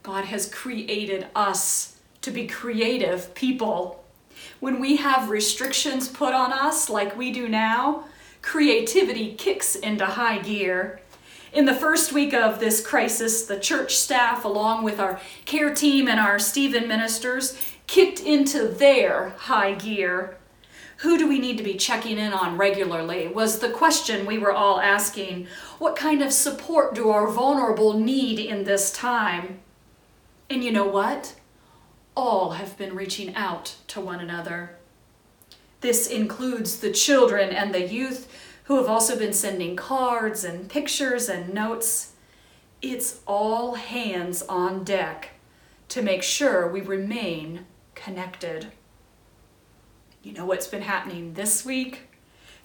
God 0.03 0.25
has 0.25 0.51
created 0.53 1.27
us 1.35 1.97
to 2.21 2.31
be 2.31 2.47
creative 2.47 3.33
people. 3.33 4.03
When 4.59 4.79
we 4.79 4.97
have 4.97 5.29
restrictions 5.29 6.07
put 6.07 6.33
on 6.33 6.53
us 6.53 6.89
like 6.89 7.17
we 7.17 7.31
do 7.31 7.47
now, 7.49 8.05
creativity 8.41 9.33
kicks 9.33 9.75
into 9.75 10.05
high 10.05 10.39
gear. 10.39 11.01
In 11.57 11.65
the 11.65 11.73
first 11.73 12.13
week 12.13 12.35
of 12.35 12.59
this 12.59 12.85
crisis, 12.85 13.47
the 13.47 13.59
church 13.59 13.95
staff, 13.95 14.45
along 14.45 14.83
with 14.83 14.99
our 14.99 15.19
care 15.45 15.73
team 15.73 16.07
and 16.07 16.19
our 16.19 16.37
Stephen 16.37 16.87
ministers, 16.87 17.57
kicked 17.87 18.19
into 18.19 18.67
their 18.67 19.29
high 19.29 19.73
gear. 19.73 20.37
Who 20.97 21.17
do 21.17 21.27
we 21.27 21.39
need 21.39 21.57
to 21.57 21.63
be 21.63 21.73
checking 21.73 22.19
in 22.19 22.31
on 22.31 22.57
regularly? 22.59 23.27
Was 23.27 23.57
the 23.57 23.71
question 23.71 24.27
we 24.27 24.37
were 24.37 24.51
all 24.51 24.79
asking. 24.79 25.47
What 25.79 25.95
kind 25.95 26.21
of 26.21 26.31
support 26.31 26.93
do 26.93 27.09
our 27.09 27.27
vulnerable 27.27 27.93
need 27.99 28.37
in 28.37 28.65
this 28.65 28.93
time? 28.93 29.57
And 30.51 30.63
you 30.63 30.71
know 30.71 30.87
what? 30.87 31.33
All 32.15 32.51
have 32.51 32.77
been 32.77 32.93
reaching 32.93 33.33
out 33.33 33.77
to 33.87 33.99
one 33.99 34.19
another. 34.19 34.75
This 35.81 36.05
includes 36.05 36.81
the 36.81 36.91
children 36.91 37.49
and 37.49 37.73
the 37.73 37.87
youth 37.87 38.31
who 38.67 38.75
have 38.75 38.87
also 38.87 39.17
been 39.17 39.31
sending 39.31 39.77
cards 39.77 40.43
and 40.43 40.69
pictures 40.69 41.29
and 41.29 41.53
notes. 41.53 42.13
It's 42.81 43.21
all 43.25 43.75
hands 43.75 44.41
on 44.43 44.83
deck 44.83 45.29
to 45.87 46.01
make 46.01 46.21
sure 46.21 46.67
we 46.67 46.81
remain 46.81 47.65
connected. 47.95 48.67
You 50.21 50.33
know 50.33 50.45
what's 50.45 50.67
been 50.67 50.81
happening 50.81 51.33
this 51.33 51.65
week? 51.65 52.09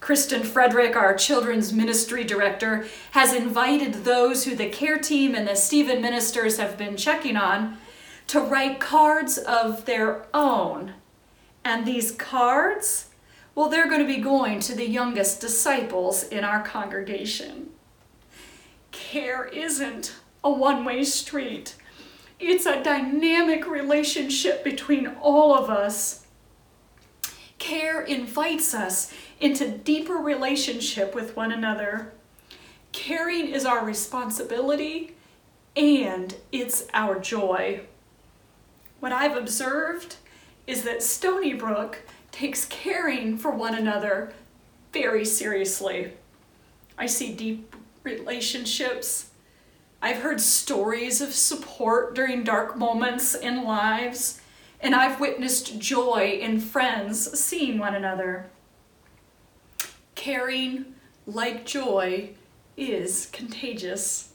Kristen 0.00 0.42
Frederick, 0.42 0.96
our 0.96 1.14
children's 1.14 1.72
ministry 1.72 2.24
director, 2.24 2.84
has 3.12 3.32
invited 3.32 4.04
those 4.04 4.44
who 4.44 4.56
the 4.56 4.68
care 4.68 4.98
team 4.98 5.36
and 5.36 5.46
the 5.46 5.54
Stephen 5.54 6.02
ministers 6.02 6.58
have 6.58 6.76
been 6.76 6.96
checking 6.96 7.36
on 7.36 7.78
to 8.26 8.40
write 8.40 8.80
cards 8.80 9.38
of 9.38 9.84
their 9.84 10.26
own. 10.34 10.94
And 11.64 11.86
these 11.86 12.10
cards 12.10 13.10
well, 13.54 13.68
they're 13.68 13.88
going 13.88 14.00
to 14.00 14.06
be 14.06 14.20
going 14.20 14.60
to 14.60 14.74
the 14.74 14.88
youngest 14.88 15.40
disciples 15.40 16.24
in 16.24 16.44
our 16.44 16.62
congregation. 16.62 17.70
Care 18.90 19.44
isn't 19.46 20.14
a 20.42 20.50
one 20.50 20.84
way 20.84 21.04
street, 21.04 21.76
it's 22.40 22.66
a 22.66 22.82
dynamic 22.82 23.68
relationship 23.68 24.64
between 24.64 25.06
all 25.20 25.54
of 25.54 25.70
us. 25.70 26.26
Care 27.58 28.02
invites 28.02 28.74
us 28.74 29.12
into 29.38 29.68
deeper 29.68 30.16
relationship 30.16 31.14
with 31.14 31.36
one 31.36 31.52
another. 31.52 32.12
Caring 32.90 33.48
is 33.48 33.64
our 33.64 33.84
responsibility 33.84 35.14
and 35.76 36.34
it's 36.50 36.86
our 36.92 37.18
joy. 37.20 37.82
What 39.00 39.12
I've 39.12 39.36
observed 39.36 40.16
is 40.66 40.82
that 40.82 41.02
Stony 41.02 41.54
Brook 41.54 42.02
takes 42.32 42.64
caring 42.64 43.36
for 43.38 43.52
one 43.52 43.74
another 43.74 44.32
very 44.92 45.24
seriously. 45.24 46.12
I 46.98 47.06
see 47.06 47.32
deep 47.32 47.76
relationships. 48.02 49.30
I've 50.00 50.22
heard 50.22 50.40
stories 50.40 51.20
of 51.20 51.32
support 51.32 52.14
during 52.14 52.42
dark 52.42 52.76
moments 52.76 53.34
in 53.34 53.62
lives, 53.62 54.40
and 54.80 54.94
I've 54.94 55.20
witnessed 55.20 55.78
joy 55.78 56.38
in 56.40 56.58
friends 56.58 57.38
seeing 57.38 57.78
one 57.78 57.94
another. 57.94 58.46
Caring, 60.16 60.94
like 61.26 61.64
joy, 61.64 62.30
is 62.76 63.28
contagious. 63.32 64.31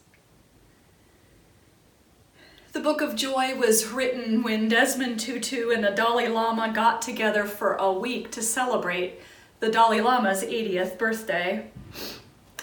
The 2.77 2.83
Book 2.83 3.01
of 3.01 3.15
Joy 3.15 3.55
was 3.55 3.87
written 3.87 4.43
when 4.43 4.67
Desmond 4.67 5.19
Tutu 5.19 5.71
and 5.71 5.83
the 5.83 5.89
Dalai 5.89 6.27
Lama 6.27 6.71
got 6.71 7.01
together 7.01 7.45
for 7.45 7.73
a 7.73 7.91
week 7.91 8.29
to 8.33 8.43
celebrate 8.43 9.19
the 9.59 9.71
Dalai 9.71 9.99
Lama's 9.99 10.43
80th 10.43 10.99
birthday. 10.99 11.71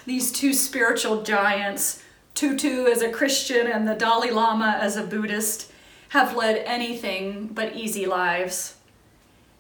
These 0.06 0.30
two 0.30 0.52
spiritual 0.52 1.24
giants, 1.24 2.00
Tutu 2.32 2.86
as 2.86 3.02
a 3.02 3.10
Christian 3.10 3.66
and 3.66 3.88
the 3.88 3.96
Dalai 3.96 4.30
Lama 4.30 4.78
as 4.80 4.96
a 4.96 5.02
Buddhist, 5.02 5.72
have 6.10 6.36
led 6.36 6.62
anything 6.64 7.48
but 7.48 7.74
easy 7.74 8.06
lives. 8.06 8.76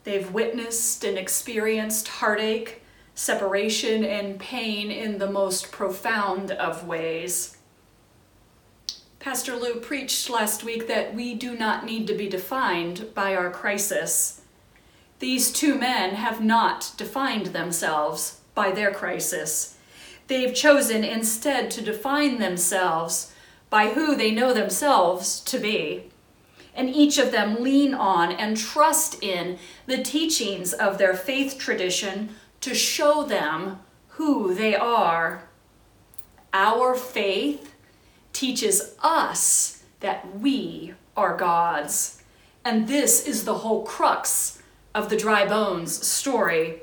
They've 0.04 0.32
witnessed 0.32 1.02
and 1.02 1.18
experienced 1.18 2.06
heartache, 2.06 2.80
separation, 3.16 4.04
and 4.04 4.38
pain 4.38 4.92
in 4.92 5.18
the 5.18 5.28
most 5.32 5.72
profound 5.72 6.52
of 6.52 6.86
ways. 6.86 7.56
Pastor 9.24 9.56
Lou 9.56 9.76
preached 9.76 10.28
last 10.28 10.64
week 10.64 10.86
that 10.86 11.14
we 11.14 11.32
do 11.32 11.56
not 11.56 11.86
need 11.86 12.06
to 12.08 12.14
be 12.14 12.28
defined 12.28 13.14
by 13.14 13.34
our 13.34 13.50
crisis. 13.50 14.42
These 15.18 15.50
two 15.50 15.76
men 15.76 16.16
have 16.16 16.44
not 16.44 16.92
defined 16.98 17.46
themselves 17.46 18.40
by 18.54 18.70
their 18.70 18.92
crisis. 18.92 19.78
They've 20.26 20.54
chosen 20.54 21.04
instead 21.04 21.70
to 21.70 21.80
define 21.80 22.38
themselves 22.38 23.32
by 23.70 23.94
who 23.94 24.14
they 24.14 24.30
know 24.30 24.52
themselves 24.52 25.40
to 25.40 25.58
be. 25.58 26.10
And 26.74 26.90
each 26.90 27.16
of 27.16 27.32
them 27.32 27.62
lean 27.62 27.94
on 27.94 28.30
and 28.30 28.58
trust 28.58 29.22
in 29.22 29.58
the 29.86 30.02
teachings 30.02 30.74
of 30.74 30.98
their 30.98 31.14
faith 31.14 31.56
tradition 31.58 32.28
to 32.60 32.74
show 32.74 33.22
them 33.22 33.78
who 34.08 34.52
they 34.52 34.76
are. 34.76 35.48
Our 36.52 36.94
faith 36.94 37.73
teaches 38.34 38.94
us 39.02 39.82
that 40.00 40.38
we 40.38 40.92
are 41.16 41.36
God's. 41.36 42.22
And 42.64 42.86
this 42.86 43.26
is 43.26 43.44
the 43.44 43.58
whole 43.58 43.84
crux 43.84 44.62
of 44.94 45.08
the 45.08 45.16
dry 45.16 45.46
bones 45.46 46.06
story. 46.06 46.82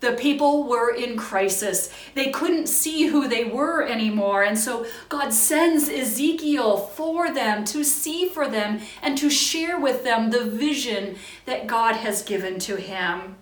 The 0.00 0.12
people 0.12 0.64
were 0.64 0.94
in 0.94 1.16
crisis. 1.16 1.92
They 2.14 2.30
couldn't 2.30 2.68
see 2.68 3.06
who 3.06 3.26
they 3.26 3.44
were 3.44 3.82
anymore. 3.82 4.44
And 4.44 4.56
so 4.56 4.86
God 5.08 5.32
sends 5.32 5.88
Ezekiel 5.88 6.76
for 6.76 7.32
them 7.32 7.64
to 7.66 7.82
see 7.82 8.28
for 8.28 8.48
them 8.48 8.80
and 9.02 9.18
to 9.18 9.28
share 9.28 9.78
with 9.78 10.04
them 10.04 10.30
the 10.30 10.44
vision 10.44 11.16
that 11.46 11.66
God 11.66 11.96
has 11.96 12.22
given 12.22 12.60
to 12.60 12.76
him. 12.76 13.36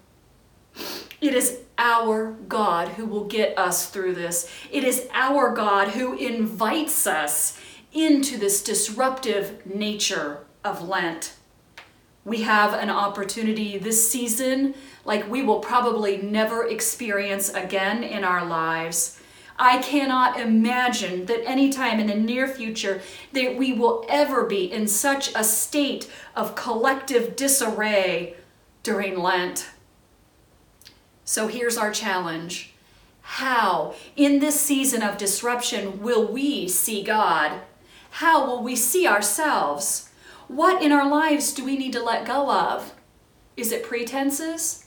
It 1.21 1.35
is 1.35 1.61
our 1.79 2.33
God 2.49 2.89
who 2.89 3.07
will 3.07 3.25
get 3.25 3.57
us 3.59 3.91
through 3.91 4.15
this. 4.15 4.51
It 4.71 4.85
is 4.85 5.09
our 5.12 5.55
God 5.55 5.89
who 5.89 6.17
invites 6.17 7.07
us 7.07 7.59
into 7.93 8.39
this 8.39 8.62
disruptive 8.62 9.65
nature 9.67 10.39
of 10.65 10.87
Lent. 10.87 11.35
We 12.25 12.43
have 12.43 12.75
an 12.75 12.91
opportunity 12.91 13.79
this 13.79 14.11
season 14.11 14.75
like 15.05 15.31
we 15.31 15.43
will 15.43 15.61
probably 15.61 16.17
never 16.17 16.67
experience 16.67 17.49
again 17.51 18.03
in 18.03 18.25
our 18.25 18.45
lives. 18.45 19.21
I 19.59 19.79
cannot 19.79 20.39
imagine 20.39 21.27
that 21.27 21.47
any 21.47 21.71
time 21.71 22.01
in 22.01 22.09
the 22.09 22.15
near 22.15 22.49
future 22.49 23.01
that 23.33 23.57
we 23.57 23.73
will 23.73 24.05
ever 24.09 24.45
be 24.45 24.71
in 24.71 24.87
such 24.89 25.33
a 25.35 25.45
state 25.45 26.11
of 26.35 26.55
collective 26.55 27.37
disarray 27.37 28.35
during 28.83 29.19
Lent. 29.19 29.71
So 31.27 31.49
here's 31.49 31.77
our 31.77 31.91
challenge. 31.91 32.73
How, 33.21 33.95
in 34.15 34.39
this 34.39 34.61
season 34.61 35.03
of 35.03 35.19
disruption, 35.19 36.01
will 36.01 36.25
we 36.25 36.69
see 36.69 37.03
God? 37.03 37.62
How 38.11 38.47
will 38.47 38.62
we 38.62 38.77
see 38.77 39.09
ourselves? 39.09 40.09
What 40.47 40.81
in 40.81 40.93
our 40.93 41.11
lives 41.11 41.53
do 41.53 41.65
we 41.65 41.77
need 41.77 41.93
to 41.95 42.03
let 42.03 42.25
go 42.25 42.49
of? 42.53 42.95
Is 43.57 43.73
it 43.73 43.83
pretenses? 43.83 44.87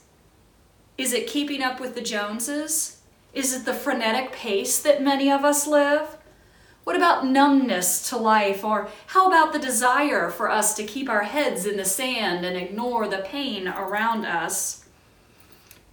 Is 0.96 1.12
it 1.12 1.26
keeping 1.26 1.62
up 1.62 1.78
with 1.78 1.94
the 1.94 2.00
Joneses? 2.00 3.02
Is 3.34 3.52
it 3.52 3.66
the 3.66 3.74
frenetic 3.74 4.32
pace 4.32 4.80
that 4.80 5.02
many 5.02 5.30
of 5.30 5.44
us 5.44 5.66
live? 5.66 6.16
What 6.84 6.96
about 6.96 7.26
numbness 7.26 8.08
to 8.08 8.16
life? 8.16 8.64
Or 8.64 8.88
how 9.08 9.28
about 9.28 9.52
the 9.52 9.58
desire 9.58 10.30
for 10.30 10.50
us 10.50 10.72
to 10.76 10.84
keep 10.84 11.10
our 11.10 11.24
heads 11.24 11.66
in 11.66 11.76
the 11.76 11.84
sand 11.84 12.46
and 12.46 12.56
ignore 12.56 13.06
the 13.08 13.18
pain 13.18 13.68
around 13.68 14.24
us? 14.24 14.79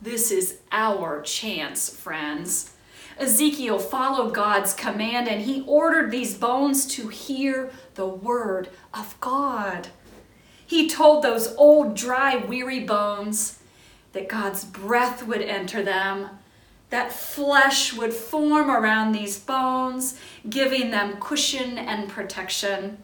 This 0.01 0.31
is 0.31 0.59
our 0.71 1.21
chance, 1.21 1.89
friends. 1.89 2.73
Ezekiel 3.17 3.79
followed 3.79 4.33
God's 4.33 4.73
command 4.73 5.27
and 5.27 5.41
he 5.41 5.63
ordered 5.65 6.11
these 6.11 6.35
bones 6.35 6.85
to 6.87 7.07
hear 7.07 7.71
the 7.95 8.05
word 8.05 8.69
of 8.93 9.19
God. 9.19 9.87
He 10.65 10.87
told 10.87 11.23
those 11.23 11.55
old, 11.55 11.95
dry, 11.95 12.35
weary 12.35 12.81
bones 12.81 13.59
that 14.11 14.29
God's 14.29 14.65
breath 14.65 15.25
would 15.25 15.41
enter 15.41 15.81
them, 15.81 16.29
that 16.89 17.11
flesh 17.11 17.93
would 17.93 18.13
form 18.13 18.69
around 18.69 19.11
these 19.11 19.39
bones, 19.39 20.19
giving 20.47 20.91
them 20.91 21.17
cushion 21.19 21.77
and 21.77 22.07
protection, 22.07 22.99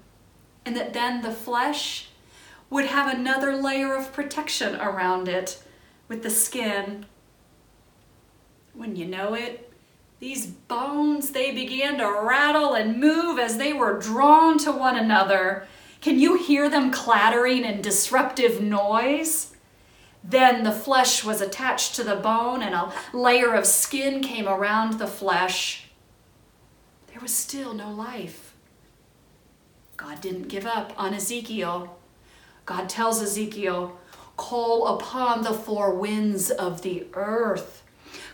and 0.66 0.76
that 0.76 0.94
then 0.94 1.22
the 1.22 1.32
flesh 1.32 2.10
would 2.70 2.86
have 2.86 3.12
another 3.12 3.56
layer 3.56 3.96
of 3.96 4.14
protection 4.14 4.76
around 4.76 5.28
it 5.28 5.63
with 6.14 6.22
the 6.22 6.30
skin. 6.30 7.08
When 8.76 8.96
you 8.96 9.06
know 9.06 9.34
it, 9.34 9.74
these 10.20 10.46
bones, 10.46 11.32
they 11.32 11.52
began 11.52 11.98
to 11.98 12.22
rattle 12.22 12.76
and 12.76 13.00
move 13.00 13.40
as 13.40 13.58
they 13.58 13.74
were 13.74 13.98
drawn 13.98 14.60
to 14.60 14.72
one 14.72 14.96
another. 14.96 15.66
Can 16.02 16.20
you 16.20 16.38
hear 16.38 16.70
them 16.70 16.92
clattering 16.92 17.66
in 17.66 17.82
disruptive 17.82 18.62
noise? 18.62 19.56
Then 20.24 20.62
the 20.62 20.72
flesh 20.72 21.24
was 21.24 21.42
attached 21.42 21.96
to 21.96 22.04
the 22.04 22.16
bone, 22.16 22.62
and 22.62 22.76
a 22.76 22.94
layer 23.12 23.56
of 23.56 23.66
skin 23.66 24.22
came 24.22 24.48
around 24.48 25.00
the 25.00 25.08
flesh. 25.08 25.90
There 27.08 27.22
was 27.22 27.34
still 27.34 27.74
no 27.74 27.90
life. 27.90 28.54
God 29.98 30.22
didn't 30.22 30.48
give 30.48 30.68
up 30.68 30.94
on 30.96 31.16
Ezekiel. 31.16 31.98
God 32.68 32.88
tells 32.88 33.20
Ezekiel, 33.20 33.98
Call 34.38 34.88
upon 34.88 35.44
the 35.44 35.54
four 35.54 35.94
winds 35.94 36.50
of 36.50 36.82
the 36.82 37.06
earth 37.14 37.84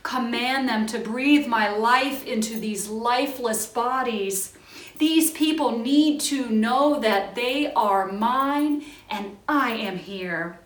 command 0.04 0.68
them 0.68 0.86
to 0.88 1.00
breathe 1.00 1.48
my 1.48 1.70
life 1.70 2.26
into 2.26 2.60
these 2.60 2.88
lifeless 2.88 3.66
bodies. 3.66 4.54
These 4.98 5.32
people 5.32 5.78
need 5.78 6.20
to 6.22 6.50
know 6.50 7.00
that 7.00 7.36
they 7.36 7.72
are 7.74 8.12
mine 8.12 8.84
and 9.10 9.38
I 9.48 9.72
am 9.72 9.98
here. 9.98 10.60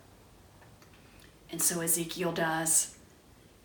And 1.51 1.61
so 1.61 1.81
Ezekiel 1.81 2.31
does. 2.31 2.95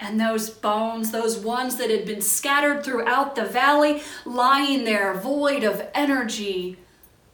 And 0.01 0.21
those 0.21 0.51
bones, 0.51 1.11
those 1.11 1.39
ones 1.39 1.77
that 1.77 1.91
had 1.91 2.05
been 2.05 2.23
scattered 2.23 2.85
throughout 2.85 3.35
the 3.35 3.45
valley, 3.45 4.03
lying 4.25 4.85
there 4.85 5.15
void 5.15 5.65
of 5.65 5.89
energy, 5.95 6.77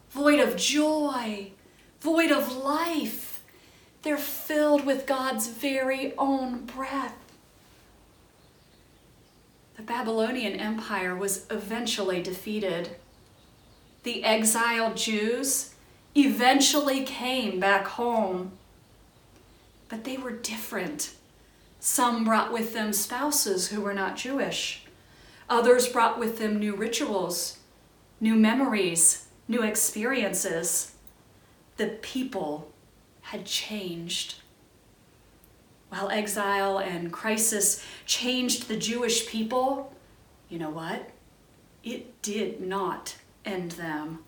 void 0.09 0.39
of 0.39 0.55
joy, 0.55 1.51
void 1.99 2.31
of 2.31 2.55
life, 2.55 3.24
they're 4.05 4.17
filled 4.17 4.85
with 4.85 5.07
God's 5.07 5.47
very 5.47 6.13
own 6.15 6.63
breath. 6.67 7.17
The 9.77 9.81
Babylonian 9.81 10.53
Empire 10.59 11.15
was 11.15 11.47
eventually 11.49 12.21
defeated. 12.21 12.97
The 14.03 14.23
exiled 14.23 14.95
Jews 14.95 15.73
eventually 16.15 17.03
came 17.03 17.59
back 17.59 17.87
home. 17.87 18.51
But 19.89 20.03
they 20.03 20.17
were 20.17 20.31
different. 20.31 21.15
Some 21.79 22.23
brought 22.23 22.53
with 22.53 22.73
them 22.73 22.93
spouses 22.93 23.69
who 23.69 23.81
were 23.81 23.93
not 23.93 24.17
Jewish. 24.17 24.83
Others 25.49 25.89
brought 25.89 26.19
with 26.19 26.37
them 26.37 26.59
new 26.59 26.75
rituals, 26.75 27.57
new 28.21 28.35
memories, 28.35 29.25
new 29.47 29.63
experiences. 29.63 30.91
The 31.77 31.87
people 31.87 32.71
had 33.25 33.43
changed. 33.43 34.35
While 35.89 36.09
exile 36.11 36.77
and 36.77 37.11
crisis 37.11 37.83
changed 38.05 38.67
the 38.67 38.77
Jewish 38.77 39.27
people, 39.27 39.93
you 40.47 40.59
know 40.59 40.69
what? 40.69 41.09
It 41.83 42.21
did 42.21 42.61
not 42.61 43.15
end 43.43 43.71
them. 43.71 44.19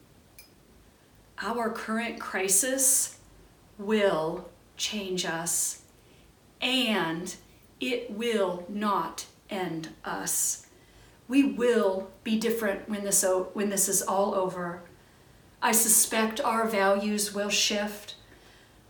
Our 1.40 1.70
current 1.70 2.20
crisis 2.20 3.20
will 3.78 4.50
change 4.78 5.26
us, 5.26 5.84
and 6.60 7.36
it 7.80 8.10
will 8.10 8.66
not 8.68 9.28
end 9.52 9.90
us. 10.04 10.66
We 11.28 11.44
will 11.44 12.10
be 12.24 12.40
different 12.40 12.90
when 12.90 13.04
this, 13.04 13.24
when 13.54 13.70
this 13.70 13.88
is 13.88 14.02
all 14.02 14.34
over. 14.34 14.82
I 15.62 15.72
suspect 15.72 16.42
our 16.42 16.68
values 16.68 17.36
will 17.36 17.50
shift. 17.50 18.16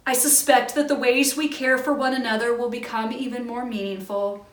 I 0.08 0.13
suspect 0.13 0.74
that 0.76 0.88
the 0.88 0.96
ways 0.96 1.36
we 1.36 1.50
care 1.50 1.78
for 1.78 1.91
one 1.91 2.13
another 2.13 2.56
will 2.56 2.70
become 2.70 3.12
even 3.12 3.46
more 3.46 3.65
meaningful, 3.65 4.48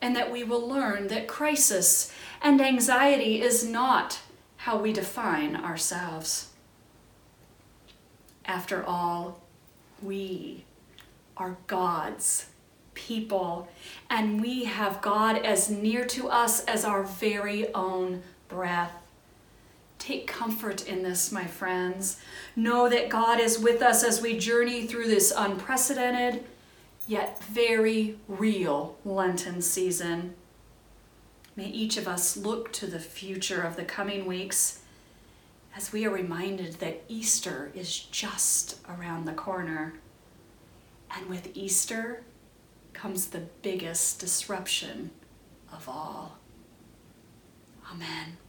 and 0.00 0.16
that 0.16 0.32
we 0.32 0.42
will 0.42 0.66
learn 0.66 1.08
that 1.08 1.28
crisis 1.28 2.10
and 2.40 2.62
anxiety 2.62 3.42
is 3.42 3.62
not 3.62 4.20
how 4.56 4.78
we 4.78 4.94
define 4.94 5.54
ourselves. 5.54 6.52
After 8.46 8.82
all, 8.82 9.42
we 10.00 10.64
are 11.36 11.58
God's 11.66 12.46
people, 12.94 13.68
and 14.08 14.40
we 14.40 14.64
have 14.64 15.02
God 15.02 15.36
as 15.44 15.68
near 15.68 16.06
to 16.06 16.30
us 16.30 16.64
as 16.64 16.86
our 16.86 17.02
very 17.02 17.70
own 17.74 18.22
breath. 18.48 18.94
Take 20.10 20.26
comfort 20.26 20.88
in 20.88 21.04
this, 21.04 21.30
my 21.30 21.44
friends. 21.44 22.20
Know 22.56 22.88
that 22.88 23.10
God 23.10 23.38
is 23.38 23.60
with 23.60 23.80
us 23.80 24.02
as 24.02 24.20
we 24.20 24.36
journey 24.36 24.84
through 24.84 25.06
this 25.06 25.32
unprecedented, 25.36 26.42
yet 27.06 27.40
very 27.44 28.18
real 28.26 28.96
Lenten 29.04 29.62
season. 29.62 30.34
May 31.54 31.66
each 31.66 31.96
of 31.96 32.08
us 32.08 32.36
look 32.36 32.72
to 32.72 32.88
the 32.88 32.98
future 32.98 33.62
of 33.62 33.76
the 33.76 33.84
coming 33.84 34.26
weeks 34.26 34.80
as 35.76 35.92
we 35.92 36.04
are 36.04 36.10
reminded 36.10 36.80
that 36.80 37.04
Easter 37.06 37.70
is 37.72 37.96
just 37.96 38.80
around 38.88 39.26
the 39.26 39.32
corner. 39.32 39.94
And 41.16 41.28
with 41.28 41.56
Easter 41.56 42.24
comes 42.94 43.28
the 43.28 43.46
biggest 43.62 44.18
disruption 44.18 45.12
of 45.72 45.88
all. 45.88 46.36
Amen. 47.92 48.39